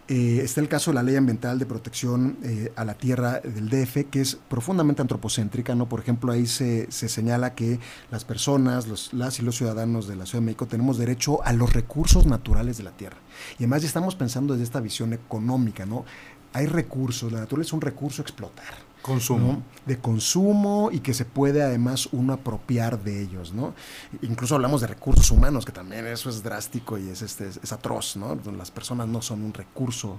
Eh, 0.07 0.41
está 0.43 0.61
el 0.61 0.69
caso 0.69 0.91
de 0.91 0.97
la 0.97 1.03
ley 1.03 1.17
ambiental 1.17 1.59
de 1.59 1.65
protección 1.65 2.37
eh, 2.43 2.71
a 2.77 2.85
la 2.85 2.93
tierra 2.93 3.41
del 3.41 3.71
DF, 3.71 4.11
que 4.11 4.21
es 4.21 4.37
profundamente 4.37 5.01
antropocéntrica, 5.01 5.75
¿no? 5.75 5.89
Por 5.89 6.01
ejemplo, 6.01 6.31
ahí 6.31 6.47
se, 6.47 6.93
se 6.93 7.09
señala 7.09 7.55
que 7.55 7.81
las 8.11 8.27
personas, 8.27 8.87
los, 8.87 9.15
las 9.15 9.39
y 9.39 9.43
los 9.43 9.57
ciudadanos 9.57 10.07
de 10.07 10.17
la 10.17 10.27
Ciudad 10.27 10.43
de 10.43 10.47
México 10.47 10.67
tenemos 10.67 10.99
derecho 10.99 11.43
a 11.43 11.55
los 11.55 11.73
recursos 11.73 12.27
naturales 12.27 12.77
de 12.77 12.85
la 12.85 12.91
tierra. 12.91 13.17
Y 13.59 13.63
además 13.63 13.81
ya 13.81 13.89
estamos 13.89 14.15
pensando 14.15 14.53
desde 14.53 14.65
esta 14.65 14.81
visión 14.81 15.15
económica, 15.15 15.87
¿no? 15.87 16.05
Hay 16.53 16.67
recursos, 16.67 17.33
la 17.33 17.41
naturaleza 17.41 17.69
es 17.69 17.73
un 17.73 17.81
recurso 17.81 18.21
a 18.21 18.25
explotar. 18.25 18.94
Consumo. 19.05 19.63
De 19.85 19.99
consumo 19.99 20.89
y 20.91 21.01
que 21.01 21.13
se 21.13 21.27
puede 21.27 21.63
además 21.63 22.09
uno 22.13 22.33
apropiar 22.33 23.05
de 23.05 23.21
ellos, 23.21 23.53
¿no? 23.53 23.75
Incluso 24.23 24.55
hablamos 24.55 24.81
de 24.81 24.87
recursos 24.87 25.31
humanos, 25.31 25.67
que 25.67 25.73
también 25.73 26.07
eso 26.07 26.31
es 26.31 26.43
drástico 26.43 26.97
y 26.97 27.11
es, 27.11 27.21
este, 27.21 27.49
es 27.49 27.71
atroz, 27.71 28.17
¿no? 28.17 28.35
Las 28.57 28.71
personas 28.71 29.07
no 29.07 29.21
son 29.21 29.43
un 29.43 29.53
recurso. 29.53 30.17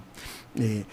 Eh, 0.54 0.84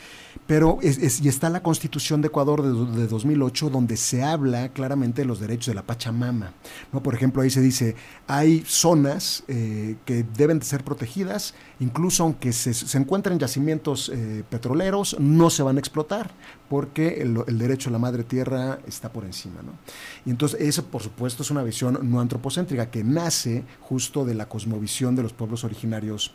pero 0.48 0.80
y 0.82 1.28
está 1.28 1.52
la 1.52 1.62
Constitución 1.62 2.20
de 2.22 2.30
Ecuador 2.30 2.64
de, 2.64 3.00
de, 3.00 3.08
2008 3.08 3.70
donde 3.70 3.96
se 3.96 4.24
habla 4.24 4.70
claramente 4.70 5.22
de 5.22 5.28
los 5.28 5.40
derechos 5.40 5.68
de 5.68 5.76
la 5.76 5.84
Pachamama, 5.84 6.52
¿no? 6.92 7.04
Por 7.04 7.14
ejemplo, 7.14 7.44
ahí 7.44 7.52
se 7.52 7.62
dice, 7.62 7.96
hay 8.26 8.64
zonas 8.66 9.44
eh, 9.48 9.98
que 10.06 10.24
deben 10.36 10.58
de 10.58 10.66
ser 10.66 10.84
protegidas, 10.84 11.54
incluso 11.80 12.24
aunque 12.24 12.54
se, 12.54 12.74
se 12.74 12.98
encuentren 12.98 13.38
yacimientos 13.38 14.10
eh, 14.10 14.44
petroleros, 14.50 15.16
no 15.20 15.52
se 15.52 15.62
van 15.62 15.76
a 15.78 15.80
explotar, 15.80 16.32
porque 16.70 17.22
el 17.22 17.60
derecho 17.60 17.83
la 17.90 18.00
madre 18.00 18.24
tierra 18.24 18.80
está 18.88 19.12
por 19.12 19.26
encima. 19.26 19.62
¿no? 19.62 19.72
Y 20.26 20.30
entonces 20.30 20.62
eso, 20.62 20.86
por 20.86 21.02
supuesto, 21.02 21.44
es 21.44 21.52
una 21.52 21.64
visión 21.64 22.00
no 22.04 22.20
antropocéntrica 22.20 22.90
que 22.90 23.04
nace 23.04 23.64
justo 23.82 24.26
de 24.26 24.36
la 24.36 24.48
cosmovisión 24.48 25.16
de 25.16 25.24
los 25.24 25.34
pueblos 25.34 25.64
originarios 25.64 26.34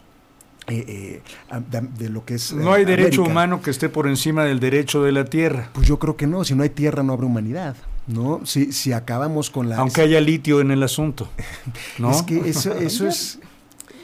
eh, 0.68 1.22
eh, 1.50 1.60
de, 1.98 2.08
lo 2.10 2.24
que 2.24 2.34
es. 2.34 2.52
No 2.52 2.72
hay 2.72 2.84
derecho 2.84 3.22
humano 3.22 3.62
que 3.62 3.70
esté 3.70 3.88
por 3.88 4.06
encima 4.06 4.44
del 4.44 4.60
derecho 4.60 5.02
de 5.02 5.12
la 5.12 5.24
tierra. 5.24 5.70
Pues 5.72 5.88
yo 5.88 5.98
creo 5.98 6.16
que 6.16 6.26
no. 6.26 6.44
Si 6.44 6.54
no 6.54 6.62
hay 6.62 6.70
tierra, 6.70 7.02
no 7.02 7.14
habrá 7.14 7.26
humanidad. 7.26 7.74
¿no? 8.06 8.44
Si, 8.44 8.72
si 8.72 8.92
acabamos 8.92 9.50
con 9.50 9.68
la. 9.68 9.78
Aunque 9.78 10.02
haya 10.02 10.20
litio 10.20 10.60
en 10.60 10.70
el 10.70 10.82
asunto. 10.82 11.28
¿no? 11.98 12.10
es 12.10 12.22
que 12.22 12.48
eso, 12.48 12.74
eso 12.74 13.06
es 13.06 13.38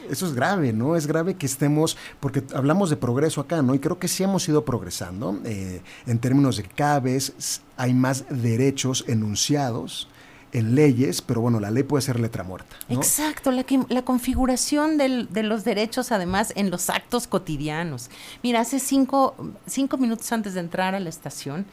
eso 0.09 0.25
es 0.25 0.33
grave, 0.33 0.73
¿no? 0.73 0.95
Es 0.95 1.07
grave 1.07 1.35
que 1.35 1.45
estemos, 1.45 1.97
porque 2.19 2.43
hablamos 2.53 2.89
de 2.89 2.97
progreso 2.97 3.41
acá, 3.41 3.61
¿no? 3.61 3.75
Y 3.75 3.79
creo 3.79 3.99
que 3.99 4.07
sí 4.07 4.23
hemos 4.23 4.47
ido 4.47 4.65
progresando 4.65 5.39
eh, 5.45 5.81
en 6.05 6.19
términos 6.19 6.57
de 6.57 6.63
que 6.63 6.69
cada 6.69 6.99
vez 6.99 7.61
hay 7.77 7.93
más 7.93 8.25
derechos 8.29 9.05
enunciados 9.07 10.07
en 10.55 10.73
leyes, 10.73 11.21
pero 11.21 11.41
bueno, 11.41 11.59
la 11.59 11.69
ley 11.69 11.83
puede 11.83 12.01
ser 12.01 12.17
letra 12.19 12.43
muerta. 12.43 12.77
Exacto, 12.87 13.51
la, 13.51 13.65
la 13.89 14.03
configuración 14.03 14.97
de 14.97 15.43
los 15.43 15.65
derechos 15.65 16.13
además 16.13 16.53
en 16.55 16.71
los 16.71 16.89
actos 16.89 17.27
cotidianos. 17.27 18.09
Mira, 18.41 18.61
hace 18.61 18.79
cinco, 18.79 19.35
cinco 19.67 19.97
minutos 19.97 20.31
antes 20.31 20.53
de 20.53 20.61
entrar 20.61 20.95
a 20.95 21.01
la 21.01 21.09
estación, 21.09 21.65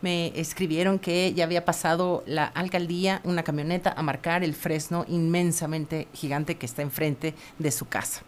me 0.00 0.32
escribieron 0.40 0.98
que 0.98 1.34
ya 1.34 1.44
había 1.44 1.66
pasado 1.66 2.22
la 2.26 2.46
alcaldía, 2.46 3.20
una 3.24 3.42
camioneta, 3.42 3.92
a 3.92 4.02
marcar 4.02 4.42
el 4.42 4.54
fresno 4.54 5.04
inmensamente 5.06 6.08
gigante 6.14 6.56
que 6.56 6.64
está 6.64 6.80
enfrente 6.80 7.34
de 7.58 7.70
su 7.70 7.88
casa. 7.88 8.22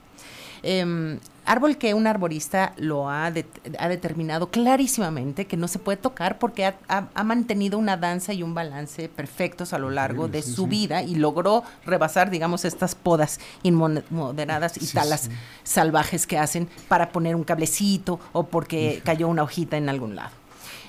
Em, 0.63 1.19
árbol 1.45 1.77
que 1.77 1.93
un 1.93 2.07
arborista 2.07 2.73
lo 2.77 3.11
ha, 3.11 3.27
ha, 3.27 3.89
determinado 3.89 4.49
clarísimamente 4.49 5.47
que 5.47 5.57
no 5.57 5.67
se 5.67 5.81
puede 5.81 5.97
tocar 5.97 6.39
porque 6.39 6.67
ha, 6.67 6.77
ha, 6.89 7.25
mantenido 7.25 7.79
una 7.79 7.97
danza 7.97 8.33
y 8.33 8.45
un 8.45 8.55
balance 8.55 9.09
perfectos 9.09 9.73
a 9.73 9.79
lo 9.79 9.91
largo 9.91 10.29
de 10.29 10.43
su 10.43 10.69
vida 10.69 11.03
y 11.03 11.17
logró 11.17 11.65
rebasar, 11.85 12.31
digamos, 12.31 12.65
estas 12.65 12.95
podas 12.95 13.41
inmoderadas 13.65 14.81
y 14.81 14.87
talas 14.87 15.31
salvajes 15.65 16.29
que 16.29 16.39
hacen 16.39 16.69
para 16.87 17.11
poner 17.11 17.35
un 17.35 17.43
cablecito 17.43 18.21
o 18.33 18.45
porque 18.45 19.03
cayó 19.05 19.27
una 19.27 19.43
hojita 19.43 19.77
en 19.77 19.89
algún 19.89 20.15
lado. 20.15 20.42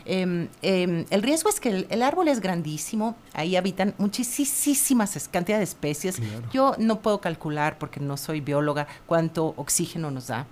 Em, 0.06 0.48
el 0.62 1.24
riesgo 1.24 1.50
es 1.50 1.60
que 1.60 1.86
el, 1.90 2.02
árbol 2.02 2.28
es 2.28 2.40
grandísimo, 2.40 3.16
ahí 3.34 3.56
habitan 3.56 3.94
muchísimas 3.98 5.30
cantidad 5.32 5.58
de 5.58 5.64
especies. 5.64 6.22
Yo 6.52 6.76
no 6.78 7.00
puedo 7.00 7.22
calcular, 7.22 7.78
porque 7.78 8.00
no 8.00 8.18
soy 8.18 8.42
bióloga, 8.42 8.88
cuánto 9.06 9.54
oxígeno 9.58 10.12
nos 10.12 10.28
da, 10.28 10.46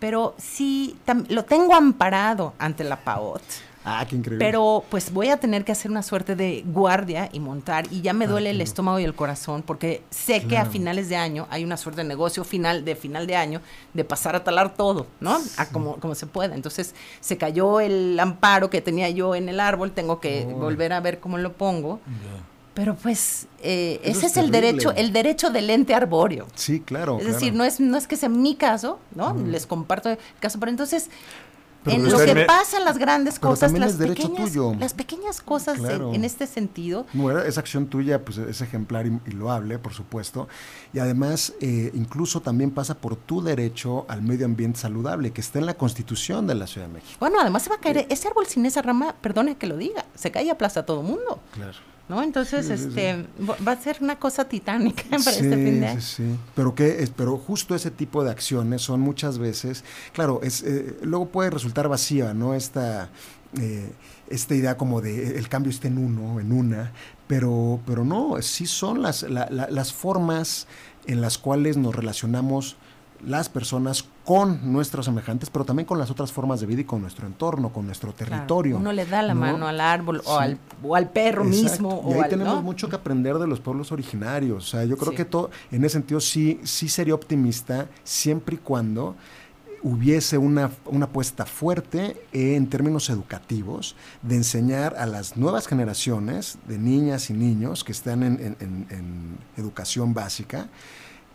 pero 0.00 0.34
sí 0.38 0.96
lo 1.28 1.44
tengo 1.44 1.74
amparado 1.74 2.54
ante 2.58 2.84
la 2.84 2.96
PAOT. 2.96 3.42
Ah, 3.88 4.04
qué 4.08 4.16
increíble. 4.16 4.44
Pero 4.44 4.82
pues 4.90 5.12
voy 5.12 5.28
a 5.28 5.36
tener 5.36 5.64
que 5.64 5.70
hacer 5.70 5.92
una 5.92 6.02
suerte 6.02 6.34
de 6.34 6.64
guardia 6.66 7.28
y 7.32 7.38
montar 7.38 7.86
y 7.92 8.00
ya 8.00 8.12
me 8.12 8.24
ah, 8.24 8.28
duele 8.28 8.50
el 8.50 8.60
estómago 8.60 8.98
y 8.98 9.04
el 9.04 9.14
corazón 9.14 9.62
porque 9.62 10.02
sé 10.10 10.42
que 10.42 10.58
a 10.58 10.66
finales 10.66 11.08
de 11.08 11.14
año 11.14 11.46
hay 11.50 11.62
una 11.62 11.76
suerte 11.76 12.02
de 12.02 12.08
negocio 12.08 12.42
final 12.42 12.84
de 12.84 12.96
final 12.96 13.28
de 13.28 13.36
año 13.36 13.60
de 13.94 14.04
pasar 14.04 14.34
a 14.34 14.42
talar 14.42 14.74
todo, 14.74 15.06
¿no? 15.20 15.38
A 15.56 15.66
como, 15.66 16.00
como 16.00 16.16
se 16.16 16.26
pueda. 16.26 16.56
Entonces 16.56 16.96
se 17.20 17.36
cayó 17.36 17.78
el 17.78 18.18
amparo 18.18 18.70
que 18.70 18.80
tenía 18.80 19.08
yo 19.10 19.36
en 19.36 19.48
el 19.48 19.60
árbol, 19.60 19.92
tengo 19.92 20.20
que 20.20 20.44
volver 20.44 20.92
a 20.92 20.98
ver 20.98 21.20
cómo 21.20 21.38
lo 21.38 21.52
pongo. 21.52 22.00
Pero 22.76 22.94
pues 22.94 23.46
eh, 23.62 24.00
ese 24.04 24.26
es, 24.26 24.36
el 24.36 24.50
derecho, 24.50 24.92
el 24.92 25.10
derecho 25.10 25.48
del 25.48 25.70
ente 25.70 25.94
arbóreo. 25.94 26.46
Sí, 26.54 26.80
claro. 26.80 27.18
Es 27.18 27.26
decir, 27.26 27.54
no 27.54 27.64
es, 27.64 27.80
no 27.80 27.96
es 27.96 28.06
que 28.06 28.16
sea 28.16 28.28
mi 28.28 28.54
caso, 28.54 28.98
¿no? 29.14 29.34
Les 29.34 29.64
comparto 29.64 30.10
el 30.10 30.18
caso, 30.40 30.60
pero 30.60 30.68
entonces 30.68 31.08
en 31.86 32.10
lo 32.10 32.18
que 32.18 32.44
pasan 32.46 32.84
las 32.84 32.98
grandes 32.98 33.38
cosas, 33.38 33.72
las 33.72 33.94
pequeñas, 33.94 34.54
las 34.78 34.94
pequeñas 34.94 35.40
cosas 35.40 35.78
en, 35.78 36.24
este 36.24 36.46
sentido. 36.46 37.06
Bueno, 37.12 37.40
esa 37.40 37.60
acción 37.60 37.86
tuya 37.86 38.24
pues, 38.24 38.38
es 38.38 38.60
ejemplar 38.60 39.06
y, 39.06 39.30
loable, 39.30 39.78
por 39.78 39.92
supuesto. 39.92 40.48
Y 40.92 40.98
además, 40.98 41.54
eh, 41.60 41.90
incluso 41.94 42.40
también 42.40 42.70
pasa 42.70 42.94
por 42.94 43.16
tu 43.16 43.42
derecho 43.42 44.06
al 44.08 44.22
medio 44.22 44.46
ambiente 44.46 44.80
saludable, 44.80 45.32
que 45.32 45.40
está 45.40 45.58
en 45.58 45.66
la 45.66 45.74
Constitución 45.74 46.46
de 46.46 46.54
la 46.54 46.66
Ciudad 46.66 46.86
de 46.88 46.94
México. 46.94 47.16
Bueno, 47.20 47.38
además 47.40 47.62
se 47.62 47.70
va 47.70 47.76
a 47.76 47.80
caer, 47.80 47.98
eh, 47.98 48.06
ese 48.10 48.28
árbol 48.28 48.46
sin 48.46 48.66
esa 48.66 48.82
rama, 48.82 49.14
perdone 49.20 49.56
que 49.56 49.66
lo 49.66 49.76
diga, 49.76 50.04
se 50.14 50.30
cae 50.30 50.44
y 50.44 50.50
aplasta 50.50 50.80
a 50.80 50.86
todo 50.86 51.02
mundo. 51.02 51.40
Claro. 51.52 51.95
¿No? 52.08 52.22
Entonces, 52.22 52.70
este, 52.70 53.26
va 53.66 53.72
a 53.72 53.80
ser 53.80 53.98
una 54.00 54.16
cosa 54.18 54.48
titánica 54.48 55.02
para 55.10 55.30
este 55.30 55.56
fin 55.56 55.80
de 55.80 55.86
año. 55.86 56.00
Sí, 56.00 56.16
sí. 56.16 56.36
Pero 56.54 56.74
que, 56.74 57.08
pero 57.16 57.36
justo 57.36 57.74
ese 57.74 57.90
tipo 57.90 58.22
de 58.24 58.30
acciones 58.30 58.82
son 58.82 59.00
muchas 59.00 59.38
veces, 59.38 59.84
claro, 60.12 60.40
es, 60.42 60.62
eh, 60.62 60.98
luego 61.02 61.28
puede 61.28 61.50
resultar 61.50 61.88
vacía, 61.88 62.34
¿no? 62.34 62.54
Esta, 62.54 63.10
eh, 63.60 63.90
esta 64.28 64.54
idea 64.54 64.76
como 64.76 65.00
de 65.00 65.36
el 65.38 65.48
cambio 65.48 65.70
está 65.70 65.88
en 65.88 65.98
uno, 65.98 66.40
en 66.40 66.52
una, 66.52 66.92
pero, 67.26 67.80
pero 67.86 68.04
no, 68.04 68.40
sí 68.42 68.66
son 68.66 69.02
las, 69.02 69.22
las 69.22 69.92
formas 69.92 70.66
en 71.06 71.20
las 71.20 71.38
cuales 71.38 71.76
nos 71.76 71.94
relacionamos 71.94 72.76
las 73.24 73.48
personas 73.48 74.04
con 74.26 74.72
nuestros 74.72 75.04
semejantes, 75.04 75.50
pero 75.50 75.64
también 75.64 75.86
con 75.86 76.00
las 76.00 76.10
otras 76.10 76.32
formas 76.32 76.58
de 76.58 76.66
vida 76.66 76.80
y 76.80 76.84
con 76.84 77.00
nuestro 77.00 77.28
entorno, 77.28 77.72
con 77.72 77.86
nuestro 77.86 78.12
territorio. 78.12 78.76
uno 78.76 78.92
le 78.92 79.06
da 79.06 79.22
la 79.22 79.34
mano 79.34 79.68
al 79.68 79.80
árbol 79.80 80.20
o, 80.26 80.38
al, 80.38 80.58
o 80.82 80.96
al 80.96 81.08
perro 81.10 81.44
mismo. 81.44 82.04
Y 82.10 82.14
ahí 82.14 82.28
tenemos 82.28 82.60
mucho 82.60 82.88
que 82.88 82.96
aprender 82.96 83.38
de 83.38 83.46
los 83.46 83.60
pueblos 83.60 83.92
originarios. 83.92 84.64
O 84.64 84.66
sea, 84.66 84.84
yo 84.84 84.96
creo 84.96 85.12
que 85.12 85.24
todo, 85.24 85.50
en 85.70 85.84
ese 85.84 85.92
sentido 85.92 86.18
sí, 86.18 86.60
sí 86.64 86.88
sería 86.88 87.14
optimista 87.14 87.86
siempre 88.02 88.56
y 88.56 88.58
cuando 88.58 89.14
hubiese 89.84 90.38
una, 90.38 90.72
una 90.86 91.04
apuesta 91.04 91.46
fuerte 91.46 92.20
en 92.32 92.68
términos 92.68 93.08
educativos 93.10 93.94
de 94.22 94.34
enseñar 94.34 94.96
a 94.98 95.06
las 95.06 95.36
nuevas 95.36 95.68
generaciones 95.68 96.58
de 96.66 96.78
niñas 96.78 97.30
y 97.30 97.32
niños 97.32 97.84
que 97.84 97.92
están 97.92 98.24
en, 98.24 98.56
en 98.58 99.38
educación 99.56 100.14
básica 100.14 100.68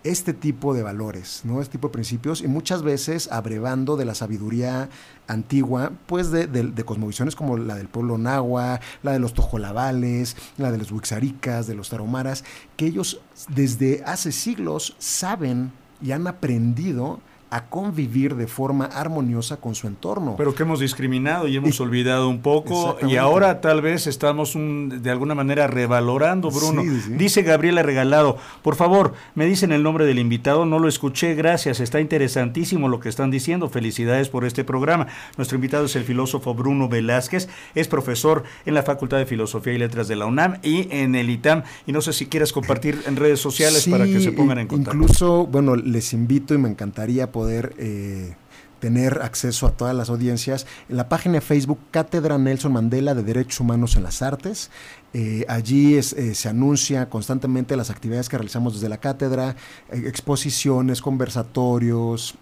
este 0.03 0.33
tipo 0.33 0.73
de 0.73 0.83
valores, 0.83 1.41
¿no? 1.43 1.61
Este 1.61 1.73
tipo 1.73 1.87
de 1.87 1.93
principios 1.93 2.41
y 2.41 2.47
muchas 2.47 2.81
veces 2.81 3.31
abrevando 3.31 3.97
de 3.97 4.05
la 4.05 4.15
sabiduría 4.15 4.89
antigua, 5.27 5.91
pues 6.07 6.31
de, 6.31 6.83
cosmovisiones 6.85 7.35
como 7.35 7.57
la 7.57 7.75
del 7.75 7.87
pueblo 7.87 8.17
nahua, 8.17 8.79
la 9.03 9.11
de 9.13 9.19
los 9.19 9.33
tojolabales, 9.33 10.35
la 10.57 10.71
de 10.71 10.77
los 10.77 10.91
huixaricas, 10.91 11.67
de 11.67 11.75
los 11.75 11.89
taromaras, 11.89 12.43
que 12.77 12.87
ellos 12.87 13.21
desde 13.49 14.03
hace 14.05 14.31
siglos 14.31 14.95
saben 14.97 15.71
y 16.01 16.11
han 16.11 16.27
aprendido 16.27 17.19
a 17.51 17.65
convivir 17.65 18.35
de 18.35 18.47
forma 18.47 18.85
armoniosa 18.85 19.57
con 19.57 19.75
su 19.75 19.85
entorno. 19.85 20.35
Pero 20.37 20.55
que 20.55 20.63
hemos 20.63 20.79
discriminado 20.79 21.49
y 21.49 21.57
hemos 21.57 21.81
olvidado 21.81 22.29
un 22.29 22.41
poco 22.41 22.97
y 23.05 23.17
ahora 23.17 23.59
tal 23.59 23.81
vez 23.81 24.07
estamos 24.07 24.53
de 24.55 25.11
alguna 25.11 25.35
manera 25.35 25.67
revalorando, 25.67 26.49
Bruno. 26.49 26.81
Dice 27.09 27.43
Gabriela 27.43 27.83
Regalado, 27.83 28.37
por 28.61 28.75
favor, 28.75 29.13
me 29.35 29.45
dicen 29.45 29.73
el 29.73 29.83
nombre 29.83 30.05
del 30.05 30.17
invitado, 30.17 30.65
no 30.65 30.79
lo 30.79 30.87
escuché, 30.87 31.35
gracias, 31.35 31.81
está 31.81 31.99
interesantísimo 31.99 32.87
lo 32.87 33.01
que 33.01 33.09
están 33.09 33.31
diciendo, 33.31 33.69
felicidades 33.69 34.29
por 34.29 34.45
este 34.45 34.63
programa. 34.63 35.07
Nuestro 35.35 35.57
invitado 35.57 35.85
es 35.85 35.97
el 35.97 36.05
filósofo 36.05 36.53
Bruno 36.53 36.87
Velázquez, 36.87 37.49
es 37.75 37.89
profesor 37.89 38.45
en 38.65 38.75
la 38.75 38.83
Facultad 38.83 39.17
de 39.17 39.25
Filosofía 39.25 39.73
y 39.73 39.77
Letras 39.77 40.07
de 40.07 40.15
la 40.15 40.25
UNAM 40.25 40.59
y 40.63 40.87
en 40.89 41.15
el 41.15 41.29
ITAM, 41.29 41.63
y 41.85 41.91
no 41.91 41.99
sé 41.99 42.13
si 42.13 42.27
quieras 42.27 42.53
compartir 42.53 43.01
en 43.07 43.17
redes 43.17 43.41
sociales 43.41 43.85
para 43.89 44.05
que 44.05 44.21
se 44.21 44.31
pongan 44.31 44.59
en 44.59 44.67
contacto. 44.67 44.97
Incluso, 44.97 45.47
bueno, 45.47 45.75
les 45.75 46.13
invito 46.13 46.53
y 46.53 46.57
me 46.57 46.69
encantaría 46.69 47.29
poder 47.29 47.40
poder 47.41 47.73
eh, 47.79 48.35
tener 48.79 49.23
acceso 49.23 49.65
a 49.65 49.71
todas 49.71 49.95
las 49.95 50.11
audiencias. 50.11 50.67
En 50.89 50.97
la 50.97 51.09
página 51.09 51.35
de 51.35 51.41
Facebook 51.41 51.79
Cátedra 51.89 52.37
Nelson 52.37 52.71
Mandela 52.71 53.15
de 53.15 53.23
Derechos 53.23 53.59
Humanos 53.59 53.95
en 53.95 54.03
las 54.03 54.21
Artes. 54.21 54.69
Eh, 55.15 55.43
allí 55.47 55.95
eh, 55.95 56.03
se 56.03 56.49
anuncia 56.49 57.09
constantemente 57.09 57.75
las 57.75 57.89
actividades 57.89 58.29
que 58.29 58.37
realizamos 58.37 58.75
desde 58.75 58.89
la 58.89 58.99
cátedra, 58.99 59.55
exposiciones, 59.91 61.01
conversatorios, 61.01 62.35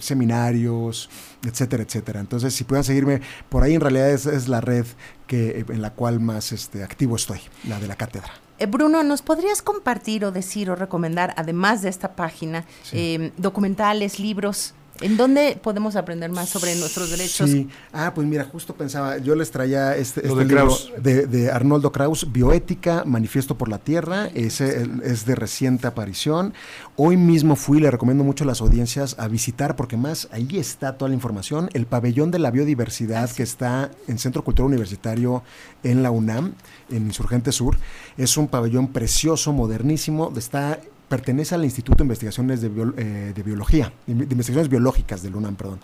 seminarios, 0.00 1.10
etcétera, 1.46 1.82
etcétera. 1.82 2.20
Entonces, 2.20 2.54
si 2.54 2.64
puedan 2.64 2.82
seguirme 2.82 3.20
por 3.50 3.62
ahí, 3.62 3.74
en 3.74 3.82
realidad 3.82 4.10
es, 4.10 4.48
la 4.48 4.62
red 4.62 4.86
en 5.28 5.82
la 5.82 5.92
cual 5.92 6.18
más 6.18 6.50
este, 6.50 6.82
activo 6.82 7.14
estoy, 7.14 7.40
la 7.68 7.78
de 7.78 7.86
la 7.86 7.94
cátedra. 7.94 8.47
Eh, 8.58 8.66
Bruno, 8.66 9.04
¿nos 9.04 9.22
podrías 9.22 9.62
compartir 9.62 10.24
o 10.24 10.32
decir 10.32 10.70
o 10.70 10.74
recomendar, 10.74 11.32
además 11.36 11.82
de 11.82 11.88
esta 11.88 12.16
página, 12.16 12.64
eh, 12.92 13.32
documentales, 13.36 14.18
libros 14.18 14.74
¿En 15.00 15.16
dónde 15.16 15.58
podemos 15.62 15.96
aprender 15.96 16.30
más 16.30 16.48
sobre 16.48 16.74
nuestros 16.76 17.10
derechos? 17.10 17.50
Sí, 17.50 17.68
ah, 17.92 18.12
pues 18.14 18.26
mira, 18.26 18.44
justo 18.44 18.74
pensaba, 18.74 19.18
yo 19.18 19.34
les 19.34 19.50
traía 19.50 19.96
este, 19.96 20.26
este 20.26 20.44
libro 20.44 20.76
de, 21.00 21.50
Arnoldo 21.50 21.92
Kraus, 21.92 22.30
Bioética, 22.30 23.04
Manifiesto 23.04 23.56
por 23.56 23.68
la 23.68 23.78
Tierra, 23.78 24.28
es, 24.34 24.60
es 24.60 25.24
de 25.24 25.34
reciente 25.34 25.86
aparición. 25.86 26.54
Hoy 26.96 27.16
mismo 27.16 27.56
fui, 27.56 27.80
le 27.80 27.90
recomiendo 27.90 28.24
mucho 28.24 28.44
a 28.44 28.46
las 28.46 28.60
audiencias 28.60 29.16
a 29.18 29.28
visitar, 29.28 29.76
porque 29.76 29.96
más 29.96 30.28
ahí 30.32 30.58
está 30.58 30.96
toda 30.96 31.08
la 31.08 31.14
información, 31.14 31.70
el 31.72 31.86
pabellón 31.86 32.30
de 32.30 32.38
la 32.38 32.50
biodiversidad 32.50 33.30
que 33.30 33.42
está 33.42 33.90
en 34.08 34.18
Centro 34.18 34.42
Cultural 34.42 34.68
Universitario 34.68 35.42
en 35.82 36.02
la 36.02 36.10
UNAM, 36.10 36.54
en 36.90 37.06
Insurgente 37.06 37.52
Sur. 37.52 37.76
Es 38.16 38.36
un 38.36 38.48
pabellón 38.48 38.88
precioso, 38.88 39.52
modernísimo, 39.52 40.32
está 40.36 40.80
pertenece 41.08 41.54
al 41.54 41.64
Instituto 41.64 41.98
de 41.98 42.04
Investigaciones 42.04 42.60
de, 42.60 42.70
eh, 42.98 43.42
Biología, 43.44 43.92
de 44.06 44.12
Investigaciones 44.12 44.68
Biológicas 44.68 45.22
del 45.22 45.36
UNAM, 45.36 45.56
perdón. 45.56 45.80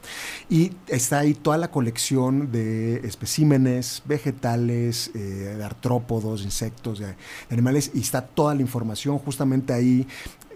Y 0.49 0.73
está 0.87 1.21
ahí 1.21 1.35
toda 1.35 1.57
la 1.57 1.71
colección 1.71 2.53
de 2.53 2.97
especímenes 3.07 4.03
vegetales, 4.05 5.11
eh, 5.15 5.19
de 5.57 5.65
artrópodos, 5.65 6.43
insectos, 6.43 6.99
de, 6.99 7.15
animales, 7.51 7.91
y 7.95 8.01
está 8.01 8.23
toda 8.23 8.55
la 8.55 8.61
información 8.61 9.19
justamente 9.19 9.73
ahí. 9.73 10.07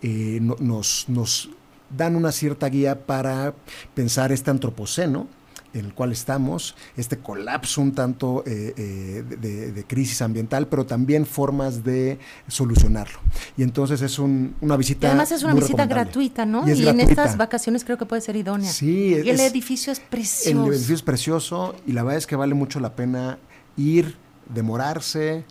Eh, 0.02 0.38
nos, 0.40 1.08
nos 1.08 1.50
dan 1.90 2.14
una 2.14 2.30
cierta 2.30 2.68
guía 2.68 3.06
para 3.06 3.54
pensar 3.94 4.32
este 4.32 4.50
antropoceno, 4.50 5.26
en 5.74 5.84
el 5.84 5.94
cual 5.94 6.12
estamos, 6.12 6.74
este 6.96 7.18
colapso 7.18 7.80
un 7.80 7.92
tanto 7.92 8.42
eh, 8.46 8.74
eh, 8.76 9.72
de, 9.74 9.84
crisis 9.84 10.22
ambiental, 10.22 10.66
pero 10.66 10.86
también 10.86 11.26
formas 11.26 11.84
de 11.84 12.18
solucionarlo. 12.46 13.18
Y 13.56 13.62
entonces 13.62 14.02
es 14.02 14.18
una 14.18 14.76
visita. 14.76 15.08
además 15.08 15.32
es 15.32 15.42
una 15.42 15.54
visita 15.54 15.86
gratuita, 15.86 16.46
¿no? 16.46 16.68
Y, 16.68 16.86
en 16.86 17.00
estas 17.00 17.36
vacaciones 17.36 17.84
creo 17.84 17.98
que 17.98 18.06
puede 18.06 18.22
ser 18.22 18.36
idónea. 18.36 18.70
Sí, 18.70 19.14
y 19.24 19.28
el 19.28 19.40
edificio 19.40 19.92
es 19.92 20.00
precioso. 20.00 20.64
El 20.64 20.72
edificio 20.72 20.94
es 20.94 21.02
precioso 21.02 21.76
y 21.86 21.92
la 21.92 22.02
verdad 22.02 22.18
es 22.18 22.26
que 22.26 22.36
vale 22.36 22.54
mucho 22.54 22.80
la 22.80 22.94
pena 22.94 23.38
ir, 23.76 24.16
demorarse 24.52 25.44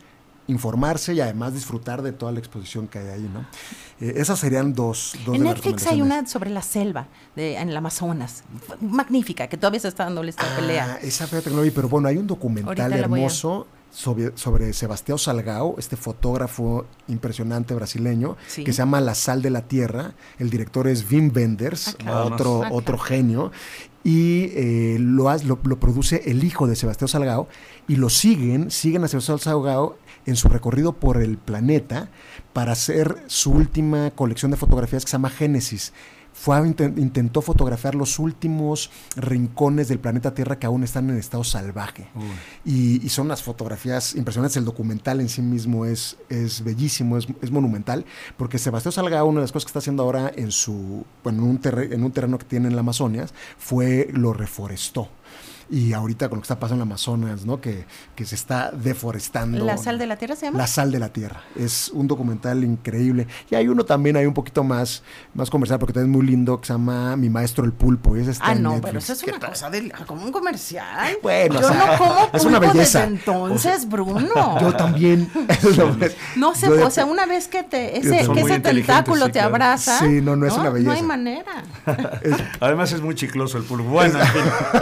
informarse 0.48 1.14
y 1.14 1.22
además 1.22 1.54
disfrutar 1.54 2.02
de 2.02 2.12
toda 2.12 2.32
la 2.32 2.40
exposición 2.40 2.88
que 2.88 3.00
hay 3.00 3.08
ahí, 3.08 3.30
¿no? 3.34 3.46
Eh, 4.00 4.14
esas 4.18 4.40
serían 4.40 4.74
dos, 4.74 5.16
dos 5.26 5.36
En 5.36 5.44
Netflix 5.44 5.88
hay 5.88 6.02
una 6.02 6.26
sobre 6.28 6.50
la 6.50 6.62
selva 6.62 7.08
de, 7.36 7.58
en 7.58 7.70
el 7.70 7.78
Amazonas, 7.78 8.44
magnífica, 8.82 9.48
que 9.48 9.58
todavía 9.58 9.80
se 9.80 9.88
está 9.88 10.06
dando 10.06 10.24
esta 10.24 10.44
ah, 10.44 10.56
pelea. 10.56 11.00
Esa 11.02 11.28
fíjate 11.28 11.50
que 11.50 11.56
no 11.56 11.62
vi, 11.62 11.72
pero 11.72 11.90
bueno, 11.90 12.08
hay 12.08 12.18
un 12.18 12.28
documental 12.28 12.94
hermoso 12.94 13.68
sobre, 13.92 14.38
sobre 14.38 14.74
Sebastián 14.74 15.18
Salgao, 15.18 15.76
este 15.78 15.96
fotógrafo 15.96 16.86
impresionante 17.08 17.74
brasileño, 17.74 18.38
que 18.56 18.72
se 18.72 18.78
llama 18.78 19.02
La 19.02 19.16
Sal 19.16 19.42
de 19.42 19.50
la 19.50 19.64
Tierra. 19.64 20.14
El 20.38 20.50
director 20.50 20.88
es 20.88 21.10
Wim 21.10 21.32
Wenders, 21.36 21.98
ah, 22.06 22.26
otro, 22.26 22.64
ah, 22.64 22.70
otro 22.72 22.98
genio. 22.98 23.52
Y 24.04 24.52
eh, 24.54 24.98
lo, 25.00 25.36
lo, 25.44 25.60
lo, 25.64 25.80
produce 25.80 26.22
el 26.28 26.44
hijo 26.44 26.68
de 26.68 26.76
Sebastián 26.76 27.08
Salgao. 27.08 27.48
Y 27.88 27.96
lo 27.96 28.10
siguen, 28.10 28.72
siguen 28.72 29.04
a 29.04 29.08
Sebastián 29.08 29.40
Salgao 29.40 29.98
en 30.28 30.36
su 30.36 30.50
recorrido 30.50 30.94
por 30.94 31.22
el 31.22 31.38
planeta 31.40 32.10
para 32.54 32.74
hacer 32.74 33.24
su 33.26 33.52
última 33.52 34.12
colección 34.12 34.52
de 34.52 34.58
fotografías 34.58 35.04
que 35.04 35.10
se 35.10 35.16
llama 35.16 35.30
Génesis 35.30 35.94
fue 36.38 36.56
intentó 36.68 37.42
fotografiar 37.42 37.96
los 37.96 38.20
últimos 38.20 38.92
rincones 39.16 39.88
del 39.88 40.00
planeta 40.00 40.36
Tierra 40.36 40.60
que 40.60 40.68
aún 40.68 40.84
están 40.84 41.10
en 41.10 41.18
estado 41.18 41.44
salvaje. 41.44 42.08
Y, 42.64 43.10
son 43.10 43.26
unas 43.26 43.42
fotografías 43.42 44.14
impresionantes. 44.14 44.56
El 44.58 44.66
documental 44.66 45.20
en 45.20 45.30
sí 45.30 45.42
mismo 45.42 45.86
es, 45.86 46.16
es 46.30 46.64
bellísimo, 46.64 47.18
es, 47.18 47.52
monumental, 47.52 48.06
porque 48.38 48.60
Sebastián 48.60 48.92
Salgado, 48.92 49.26
una 49.26 49.40
de 49.40 49.46
las 49.46 49.52
cosas 49.52 49.66
que 49.66 49.70
está 49.70 49.80
haciendo 49.80 50.04
ahora 50.04 50.32
en 50.36 50.52
su, 50.52 51.04
bueno, 51.24 51.42
en 51.42 51.50
un, 51.50 51.60
en 51.92 52.04
un 52.04 52.12
terreno 52.12 52.38
que 52.38 52.46
tiene 52.46 52.68
en 52.68 52.76
la 52.76 52.82
Amazonia, 52.82 53.26
fue 53.58 54.08
lo 54.14 54.32
reforestó 54.32 55.10
y 55.70 55.94
ahorita 55.94 56.30
con 56.30 56.38
lo 56.38 56.42
que 56.42 56.46
está 56.46 56.60
pasando 56.60 56.84
en 56.84 56.90
Amazonas, 56.90 57.46
¿no? 57.46 57.60
Que, 57.60 57.86
que 58.16 58.26
se 58.26 58.36
está 58.36 58.72
deforestando. 58.72 59.66
¿La 59.66 59.78
sal 59.78 59.98
de 59.98 60.08
la 60.08 60.16
tierra 60.16 60.36
se 60.36 60.46
llama? 60.46 60.58
La 60.58 60.68
sal 60.68 60.92
de 60.92 61.00
la 61.00 61.10
tierra. 61.10 61.42
Es 61.56 61.90
un 61.90 62.08
documental 62.08 62.64
increíble. 62.64 63.28
Y 63.50 63.56
hay 63.56 63.68
uno 63.68 63.84
también, 63.84 64.16
hay 64.18 64.26
un 64.26 64.34
poquito 64.34 64.64
más, 64.64 65.04
más 65.34 65.50
comercial, 65.50 65.80
porque 65.80 65.94
también 65.94 66.12
es 66.12 66.18
muy 66.18 66.26
lindo, 66.26 66.60
que 66.60 66.68
se 66.68 66.74
llama 66.74 67.16
Mi 67.18 67.30
Maestro 67.30 67.66
el 67.66 67.74
Pulpo. 67.74 68.16
Y 68.16 68.26
ah, 68.40 68.56
no, 68.56 68.80
pero 68.82 69.00
eso 69.00 69.14
es 69.14 69.24
una 69.24 69.40
cosa 69.40 69.70
de, 69.70 69.92
como 70.06 70.24
un 70.24 70.32
comercial. 70.32 71.18
Bueno, 71.22 71.62
Yo 71.62 71.70
no 71.70 71.98
como 71.98 72.16
pulpo 72.22 72.38
es 72.38 72.46
una 72.46 72.60
belleza. 72.60 73.00
Desde 73.02 73.16
entonces, 73.16 73.90
Bruno. 73.90 74.58
Yo 74.62 74.74
también. 74.76 75.30
no 76.36 76.56
sé, 76.56 76.70
o 76.70 76.90
sea, 76.90 77.06
una 77.06 77.26
vez 77.26 77.48
que 77.48 77.64
te 77.64 77.98
ese, 77.98 78.28
que 78.32 78.42
ese 78.42 78.60
tentáculo 78.60 79.30
te 79.30 79.40
abraza. 79.40 80.00
Sí, 80.00 80.22
no, 80.22 80.36
no 80.36 80.46
es 80.46 80.54
una 80.54 80.70
belleza. 80.70 80.92
No 80.92 80.98
hay 80.98 81.04
manera. 81.04 81.64
Además 82.60 82.92
es 82.92 83.02
muy 83.02 83.16
chicloso 83.16 83.58
el 83.58 83.64
pulpo. 83.64 83.90
Bueno, 83.90 84.20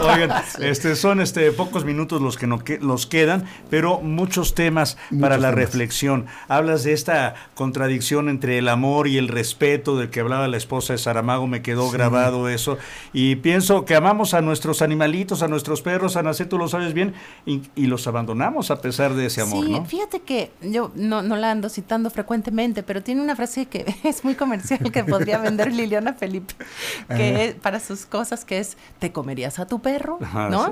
oigan, 0.00 0.30
este, 0.76 0.94
son 0.94 1.22
este, 1.22 1.52
pocos 1.52 1.86
minutos 1.86 2.20
los 2.20 2.36
que, 2.36 2.46
no, 2.46 2.58
que 2.58 2.78
los 2.78 3.06
quedan, 3.06 3.46
pero 3.70 4.00
muchos 4.00 4.54
temas 4.54 4.98
para 5.18 5.38
la 5.38 5.50
reflexión. 5.50 6.26
Hablas 6.48 6.84
de 6.84 6.92
esta 6.92 7.34
contradicción 7.54 8.28
entre 8.28 8.58
el 8.58 8.68
amor 8.68 9.08
y 9.08 9.16
el 9.16 9.28
respeto 9.28 9.96
del 9.96 10.10
que 10.10 10.20
hablaba 10.20 10.48
la 10.48 10.58
esposa 10.58 10.92
de 10.92 10.98
Saramago, 10.98 11.46
me 11.46 11.62
quedó 11.62 11.90
grabado 11.90 12.50
eso. 12.50 12.76
Y 13.14 13.36
pienso 13.36 13.86
que 13.86 13.94
amamos 13.94 14.34
a 14.34 14.42
nuestros 14.42 14.82
animalitos, 14.82 15.42
a 15.42 15.48
nuestros 15.48 15.80
perros, 15.80 16.16
a 16.16 16.22
nacer, 16.22 16.46
tú 16.46 16.58
lo 16.58 16.68
sabes 16.68 16.92
bien, 16.92 17.14
y, 17.46 17.86
los 17.86 18.06
abandonamos 18.06 18.70
a 18.70 18.82
pesar 18.82 19.14
de 19.14 19.26
ese 19.26 19.40
amor. 19.40 19.64
Sí, 19.64 19.80
fíjate 19.86 20.20
que 20.20 20.50
yo 20.60 20.90
no, 20.94 21.22
no 21.22 21.36
la 21.36 21.52
ando 21.52 21.70
citando 21.70 22.10
frecuentemente, 22.10 22.82
pero 22.82 23.02
tiene 23.02 23.22
una 23.22 23.34
frase 23.34 23.64
que 23.64 23.94
es 24.04 24.24
muy 24.24 24.34
comercial 24.34 24.92
que 24.92 25.04
podría 25.04 25.38
vender 25.38 25.72
Liliana 25.72 26.12
Felipe, 26.12 26.54
que 27.08 27.56
para 27.62 27.80
sus 27.80 28.04
cosas 28.04 28.44
que 28.44 28.58
es, 28.58 28.76
¿te 28.98 29.10
comerías 29.12 29.58
a 29.58 29.66
tu 29.66 29.80
perro? 29.80 30.18
¿No? 30.50 30.65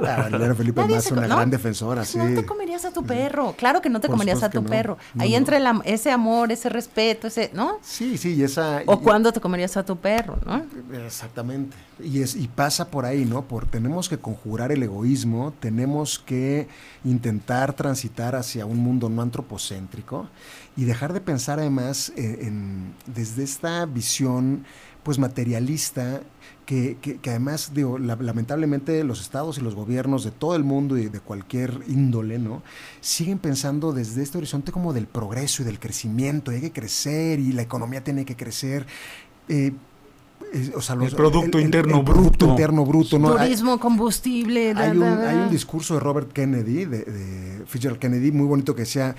Felipe 0.57 0.85
más 0.85 1.11
una 1.11 1.27
gran 1.27 1.51
defensora, 1.51 2.05
sí. 2.05 2.19
No 2.19 2.41
te 2.41 2.47
comerías 2.47 2.85
a 2.85 2.93
tu 2.93 3.05
perro, 3.05 3.55
claro 3.57 3.81
que 3.81 3.91
no 3.91 4.01
te 4.01 4.09
comerías 4.09 4.43
a 4.43 4.51
tu 4.51 4.65
perro. 4.65 4.99
Ahí 5.19 5.35
entra 5.35 5.59
ese 5.85 6.11
amor, 6.11 6.53
ese 6.53 6.69
respeto, 6.69 7.27
ese, 7.27 7.51
¿no? 7.55 7.79
Sí, 7.83 8.19
sí, 8.19 8.35
y 8.35 8.43
esa... 8.43 8.83
O 8.87 9.01
cuando 9.01 9.33
te 9.33 9.41
comerías 9.41 9.77
a 9.77 9.85
tu 9.85 9.97
perro, 9.97 10.39
¿no? 10.45 10.65
Exactamente. 11.05 11.77
Y, 12.03 12.23
es, 12.23 12.35
y 12.35 12.49
pasa 12.49 12.91
por 12.91 13.05
ahí, 13.05 13.25
¿no? 13.25 13.43
Por 13.43 13.67
tenemos 13.67 14.09
que 14.09 14.19
conjurar 14.19 14.73
el 14.73 14.83
egoísmo, 14.83 15.53
tenemos 15.61 16.19
que 16.19 16.69
intentar 17.05 17.73
transitar 17.73 18.35
hacia 18.35 18.67
un 18.67 18.79
mundo 18.79 19.09
no 19.09 19.23
antropocéntrico 19.23 20.29
y 20.77 20.85
dejar 20.85 21.13
de 21.13 21.21
pensar 21.21 21.61
además 21.61 22.13
en, 22.17 22.95
desde 23.07 23.45
esta 23.45 23.87
visión 23.87 24.65
pues 25.05 25.19
materialista 25.19 26.23
que, 26.67 26.97
además, 27.27 27.73
digo, 27.75 27.99
lamentablemente 27.99 29.05
los 29.05 29.21
estados 29.21 29.59
y 29.59 29.61
los 29.61 29.75
gobiernos 29.75 30.25
de 30.25 30.31
todo 30.31 30.57
el 30.57 30.65
mundo 30.65 30.97
y 30.97 31.09
de 31.09 31.21
cualquier 31.21 31.81
índole, 31.87 32.39
¿no? 32.39 32.63
Siguen 33.01 33.39
pensando 33.39 33.93
desde 33.93 34.23
este 34.23 34.39
horizonte 34.39 34.73
como 34.73 34.93
del 34.95 35.07
progreso 35.07 35.63
y 35.63 35.67
del 35.67 35.79
crecimiento, 35.79 36.51
hay 36.51 36.63
que 36.63 36.73
crecer 36.73 37.39
y 37.39 37.53
la 37.53 37.63
economía 37.63 38.03
tiene 38.03 38.25
que 38.25 38.35
crecer. 38.35 38.87
Eh, 39.49 39.73
o 40.75 40.81
sea, 40.81 40.97
el 40.97 41.11
Producto 41.11 41.61
Interno 41.61 42.03
Bruto. 42.03 42.47
Interno 42.47 42.87
Bruto 42.87 43.19
¿no? 43.19 43.37
Turismo, 43.37 43.79
combustible. 43.79 44.73
hay, 44.75 44.97
un, 44.97 45.51
discurso 45.51 45.95
de 45.95 46.01
Robert 46.01 46.33
Kennedy, 46.33 46.87
de, 46.87 47.05
de 47.05 47.67
Fitzgerald 47.67 48.01
Kennedy, 48.01 48.33
muy 48.33 48.47
bonito 48.47 48.75
que 48.75 48.83
decía, 48.83 49.15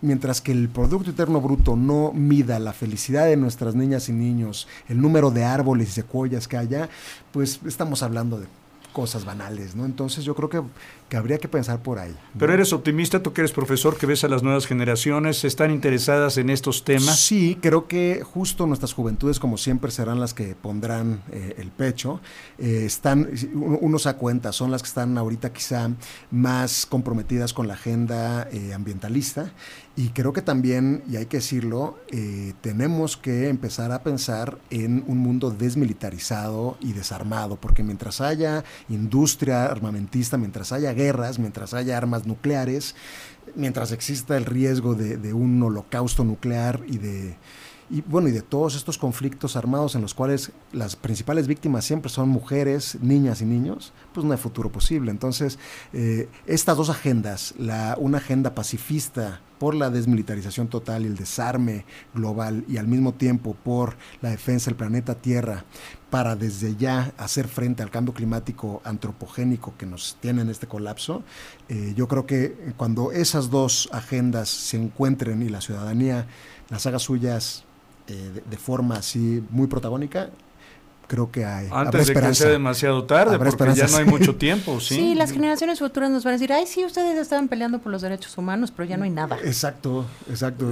mientras 0.00 0.40
que 0.40 0.52
el 0.52 0.68
Producto 0.68 1.10
Interno 1.10 1.40
Bruto 1.40 1.76
no 1.76 2.12
mida 2.12 2.58
la 2.58 2.72
felicidad 2.72 3.26
de 3.26 3.36
nuestras 3.36 3.74
niñas 3.74 4.08
y 4.08 4.12
niños, 4.12 4.68
el 4.88 5.00
número 5.00 5.30
de 5.30 5.44
árboles 5.44 5.88
y 5.88 5.92
secuoyas 5.92 6.48
que 6.48 6.56
haya, 6.56 6.88
pues 7.32 7.60
estamos 7.66 8.02
hablando 8.02 8.38
de 8.38 8.46
cosas 8.92 9.24
banales, 9.24 9.76
¿no? 9.76 9.84
Entonces 9.84 10.24
yo 10.24 10.34
creo 10.34 10.48
que, 10.48 10.62
que 11.08 11.16
habría 11.16 11.38
que 11.38 11.48
pensar 11.48 11.82
por 11.82 11.98
ahí. 11.98 12.14
Pero 12.38 12.52
eres 12.52 12.72
optimista, 12.72 13.22
tú 13.22 13.32
que 13.32 13.40
eres 13.40 13.52
profesor, 13.52 13.96
que 13.96 14.06
ves 14.06 14.24
a 14.24 14.28
las 14.28 14.42
nuevas 14.42 14.66
generaciones, 14.66 15.44
¿están 15.44 15.70
interesadas 15.70 16.36
en 16.36 16.50
estos 16.50 16.84
temas? 16.84 17.18
Sí, 17.18 17.58
creo 17.60 17.88
que 17.88 18.22
justo 18.24 18.66
nuestras 18.66 18.92
juventudes, 18.92 19.38
como 19.38 19.56
siempre, 19.56 19.90
serán 19.90 20.20
las 20.20 20.34
que 20.34 20.54
pondrán 20.54 21.22
eh, 21.32 21.54
el 21.58 21.70
pecho. 21.70 22.20
Eh, 22.58 22.82
están, 22.84 23.30
uno, 23.54 23.98
se 23.98 24.12
cuenta, 24.14 24.52
son 24.52 24.70
las 24.70 24.82
que 24.82 24.88
están 24.88 25.16
ahorita 25.18 25.52
quizá 25.52 25.90
más 26.30 26.86
comprometidas 26.86 27.52
con 27.52 27.68
la 27.68 27.74
agenda 27.74 28.48
eh, 28.52 28.72
ambientalista 28.74 29.52
y 29.96 30.10
creo 30.10 30.32
que 30.32 30.42
también, 30.42 31.02
y 31.10 31.16
hay 31.16 31.26
que 31.26 31.38
decirlo, 31.38 31.98
tenemos 32.60 33.16
que 33.16 33.48
empezar 33.48 33.90
a 33.90 34.04
pensar 34.04 34.56
en 34.70 35.02
un 35.08 35.18
mundo 35.18 35.50
desmilitarizado 35.50 36.76
y 36.80 36.92
desarmado, 36.92 37.56
porque 37.56 37.82
mientras 37.82 38.20
haya 38.20 38.62
industria 38.88 39.66
armamentista, 39.66 40.36
mientras 40.36 40.70
haya 40.70 40.92
guerras, 40.98 41.38
mientras 41.38 41.72
haya 41.72 41.96
armas 41.96 42.26
nucleares, 42.26 42.94
mientras 43.54 43.92
exista 43.92 44.36
el 44.36 44.44
riesgo 44.44 44.94
de 44.94 45.32
un 45.32 45.62
holocausto 45.62 46.24
nuclear 46.24 46.82
y 46.86 46.98
de 46.98 47.36
y 47.90 48.02
bueno, 48.02 48.28
y 48.28 48.32
de 48.32 48.42
todos 48.42 48.76
estos 48.76 48.98
conflictos 48.98 49.56
armados 49.56 49.94
en 49.94 50.02
los 50.02 50.12
cuales 50.12 50.52
las 50.72 50.94
principales 50.96 51.46
víctimas 51.46 51.84
siempre 51.84 52.10
son 52.10 52.28
mujeres, 52.28 52.98
niñas 53.00 53.40
y 53.40 53.46
niños, 53.46 53.92
pues 54.12 54.26
no 54.26 54.32
hay 54.32 54.38
futuro 54.38 54.70
posible. 54.70 55.10
Entonces, 55.10 55.58
eh, 55.92 56.28
estas 56.46 56.76
dos 56.76 56.90
agendas, 56.90 57.54
la, 57.58 57.96
una 57.98 58.18
agenda 58.18 58.54
pacifista 58.54 59.40
por 59.58 59.74
la 59.74 59.90
desmilitarización 59.90 60.68
total 60.68 61.02
y 61.02 61.06
el 61.06 61.16
desarme 61.16 61.84
global 62.14 62.64
y 62.68 62.76
al 62.76 62.86
mismo 62.86 63.14
tiempo 63.14 63.54
por 63.54 63.96
la 64.22 64.30
defensa 64.30 64.70
del 64.70 64.76
planeta 64.76 65.16
Tierra 65.16 65.64
para 66.10 66.36
desde 66.36 66.76
ya 66.76 67.12
hacer 67.18 67.48
frente 67.48 67.82
al 67.82 67.90
cambio 67.90 68.14
climático 68.14 68.80
antropogénico 68.84 69.74
que 69.76 69.86
nos 69.86 70.16
tiene 70.20 70.42
en 70.42 70.48
este 70.48 70.66
colapso, 70.66 71.22
eh, 71.68 71.92
yo 71.96 72.08
creo 72.08 72.26
que 72.26 72.72
cuando 72.76 73.12
esas 73.12 73.50
dos 73.50 73.88
agendas 73.92 74.48
se 74.48 74.78
encuentren 74.78 75.42
y 75.42 75.48
la 75.48 75.60
ciudadanía 75.60 76.26
las 76.70 76.86
haga 76.86 76.98
suyas 76.98 77.64
eh, 78.06 78.42
de, 78.48 78.56
forma 78.56 78.96
así 78.96 79.44
muy 79.50 79.66
protagónica, 79.66 80.30
creo 81.08 81.32
que 81.32 81.44
hay. 81.44 81.68
Antes 81.72 82.06
de 82.06 82.14
que 82.14 82.34
sea 82.34 82.50
demasiado 82.50 83.04
tarde, 83.04 83.38
porque 83.38 83.74
ya 83.74 83.88
no 83.88 83.96
hay 83.96 84.04
mucho 84.04 84.36
tiempo, 84.36 84.78
¿sí? 84.78 84.94
Sí, 84.94 85.14
las 85.14 85.32
generaciones 85.32 85.80
futuras 85.80 86.10
nos 86.10 86.22
van 86.22 86.32
a 86.32 86.36
decir, 86.36 86.52
ay, 86.52 86.66
sí, 86.66 86.84
ustedes 86.84 87.18
estaban 87.18 87.48
peleando 87.48 87.80
por 87.80 87.90
los 87.90 88.02
derechos 88.02 88.36
humanos, 88.38 88.70
pero 88.70 88.88
ya 88.88 88.96
no 88.96 89.04
hay 89.04 89.10
nada. 89.10 89.38
Exacto, 89.42 90.06
exacto. 90.28 90.66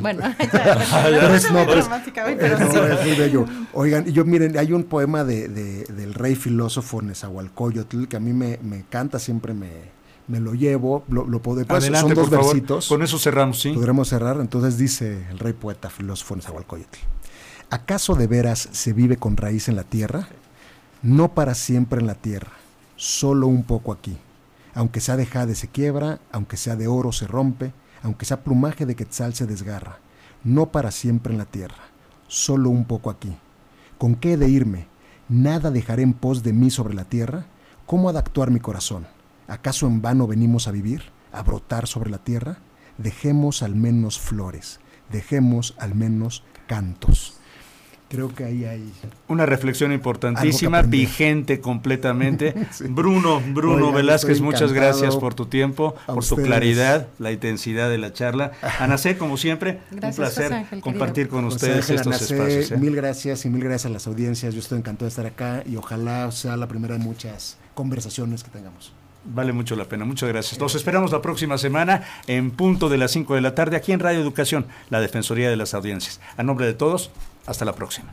Bueno, 0.00 0.20
ya, 0.52 1.34
es, 1.34 1.50
no, 1.50 1.66
pero, 1.66 1.80
es, 1.80 3.04
muy 3.04 3.14
bello. 3.16 3.46
Oigan, 3.72 4.04
yo 4.04 4.24
miren, 4.24 4.56
hay 4.56 4.72
un 4.72 4.84
poema 4.84 5.24
de, 5.24 5.48
del 5.48 6.14
rey 6.14 6.36
filósofo 6.36 7.02
Nezahualcóyotl 7.02 8.06
que 8.06 8.16
a 8.16 8.20
mí 8.20 8.32
me, 8.32 8.58
me 8.62 8.76
encanta, 8.76 9.18
siempre 9.18 9.54
me, 9.54 9.70
me 10.28 10.40
lo 10.40 10.54
llevo, 10.54 11.04
lo, 11.08 11.26
lo 11.26 11.40
podemos, 11.40 11.84
son 11.84 12.14
dos 12.14 12.28
versitos. 12.28 12.86
Con 12.86 13.02
eso 13.02 13.18
cerramos, 13.18 13.60
sí. 13.60 13.72
Podremos 13.72 14.08
cerrar. 14.08 14.38
Entonces 14.40 14.76
dice 14.76 15.26
el 15.30 15.38
rey 15.38 15.54
poeta 15.54 15.88
filósofo 15.88 16.36
Nezahualcóyotl. 16.36 16.98
¿Acaso 17.72 18.16
de 18.16 18.26
veras 18.26 18.68
se 18.72 18.92
vive 18.92 19.16
con 19.16 19.36
raíz 19.36 19.68
en 19.68 19.76
la 19.76 19.84
tierra? 19.84 20.26
No 21.02 21.34
para 21.34 21.54
siempre 21.54 22.00
en 22.00 22.08
la 22.08 22.16
tierra, 22.16 22.50
solo 22.96 23.46
un 23.46 23.62
poco 23.62 23.92
aquí. 23.92 24.18
Aunque 24.74 25.00
sea 25.00 25.16
de 25.16 25.24
jade 25.24 25.54
se 25.54 25.68
quiebra, 25.68 26.18
aunque 26.32 26.56
sea 26.56 26.74
de 26.74 26.88
oro 26.88 27.12
se 27.12 27.28
rompe, 27.28 27.72
aunque 28.02 28.26
sea 28.26 28.42
plumaje 28.42 28.86
de 28.86 28.96
quetzal 28.96 29.34
se 29.34 29.46
desgarra. 29.46 30.00
No 30.42 30.72
para 30.72 30.90
siempre 30.90 31.32
en 31.32 31.38
la 31.38 31.44
tierra, 31.44 31.78
solo 32.26 32.70
un 32.70 32.86
poco 32.86 33.08
aquí. 33.08 33.36
¿Con 33.98 34.16
qué 34.16 34.32
he 34.32 34.36
de 34.36 34.48
irme? 34.48 34.88
¿Nada 35.28 35.70
dejaré 35.70 36.02
en 36.02 36.14
pos 36.14 36.42
de 36.42 36.52
mí 36.52 36.70
sobre 36.70 36.94
la 36.94 37.04
tierra? 37.04 37.46
¿Cómo 37.86 38.08
ha 38.08 38.12
de 38.12 38.18
actuar 38.18 38.50
mi 38.50 38.58
corazón? 38.58 39.06
¿Acaso 39.46 39.86
en 39.86 40.02
vano 40.02 40.26
venimos 40.26 40.66
a 40.66 40.72
vivir, 40.72 41.04
a 41.30 41.44
brotar 41.44 41.86
sobre 41.86 42.10
la 42.10 42.18
tierra? 42.18 42.58
Dejemos 42.98 43.62
al 43.62 43.76
menos 43.76 44.18
flores, 44.18 44.80
dejemos 45.12 45.76
al 45.78 45.94
menos 45.94 46.42
cantos. 46.66 47.39
Creo 48.10 48.34
que 48.34 48.44
ahí 48.44 48.64
hay... 48.64 48.92
Una 49.28 49.46
reflexión 49.46 49.92
importantísima, 49.92 50.82
vigente 50.82 51.60
completamente. 51.60 52.54
Bruno, 52.88 53.40
Bruno 53.40 53.92
Velázquez, 53.92 54.40
muchas 54.40 54.72
gracias 54.72 55.16
por 55.16 55.34
tu 55.34 55.46
tiempo, 55.46 55.94
por 56.06 56.26
tu 56.26 56.36
claridad, 56.36 57.06
la 57.18 57.30
intensidad 57.30 57.88
de 57.88 57.98
la 57.98 58.12
charla. 58.12 58.50
Anacé, 58.80 59.16
como 59.16 59.36
siempre, 59.36 59.80
un 59.92 60.12
placer 60.12 60.66
compartir 60.80 61.28
con 61.28 61.44
ustedes 61.44 61.88
estos 61.88 62.20
espacios. 62.20 62.72
¿eh? 62.72 62.76
Mil 62.76 62.96
gracias 62.96 63.44
y 63.46 63.48
mil 63.48 63.62
gracias 63.62 63.86
a 63.86 63.90
las 63.90 64.06
audiencias. 64.08 64.54
Yo 64.54 64.60
estoy 64.60 64.78
encantado 64.78 65.04
de 65.04 65.10
estar 65.10 65.26
acá 65.26 65.62
y 65.64 65.76
ojalá 65.76 66.30
sea 66.32 66.56
la 66.56 66.66
primera 66.66 66.94
de 66.94 67.00
muchas 67.00 67.58
conversaciones 67.74 68.42
que 68.42 68.50
tengamos. 68.50 68.92
Vale 69.24 69.52
mucho 69.52 69.76
la 69.76 69.84
pena. 69.84 70.04
Muchas 70.04 70.28
gracias. 70.28 70.58
Nos 70.58 70.74
esperamos 70.74 71.12
la 71.12 71.20
próxima 71.20 71.58
semana 71.58 72.02
en 72.26 72.50
punto 72.50 72.88
de 72.88 72.98
las 72.98 73.10
5 73.12 73.34
de 73.34 73.40
la 73.42 73.54
tarde 73.54 73.76
aquí 73.76 73.92
en 73.92 74.00
Radio 74.00 74.20
Educación, 74.20 74.66
la 74.88 75.00
Defensoría 75.00 75.50
de 75.50 75.56
las 75.56 75.74
Audiencias. 75.74 76.20
A 76.38 76.42
nombre 76.42 76.66
de 76.66 76.72
todos, 76.72 77.10
hasta 77.46 77.64
la 77.64 77.72
próxima. 77.72 78.12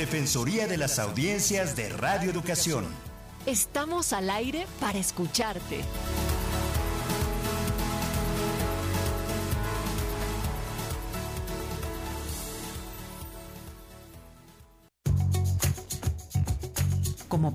Defensoría 0.00 0.66
de 0.66 0.76
las 0.76 0.98
Audiencias 0.98 1.76
de 1.76 1.88
Radio 1.90 2.30
Educación. 2.30 2.86
Estamos 3.46 4.12
al 4.12 4.30
aire 4.30 4.66
para 4.80 4.98
escucharte. 4.98 5.84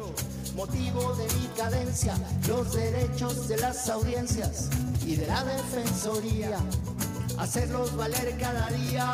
Motivo 0.55 1.15
de 1.15 1.25
mi 1.37 1.47
cadencia, 1.57 2.13
los 2.47 2.73
derechos 2.73 3.49
de 3.49 3.57
las 3.57 3.89
audiencias 3.89 4.69
y 5.05 5.17
de 5.17 5.27
la 5.27 5.43
Defensoría 5.43 6.57
hacerlos 7.37 7.95
valer 7.95 8.37
cada 8.37 8.69
día. 8.69 9.05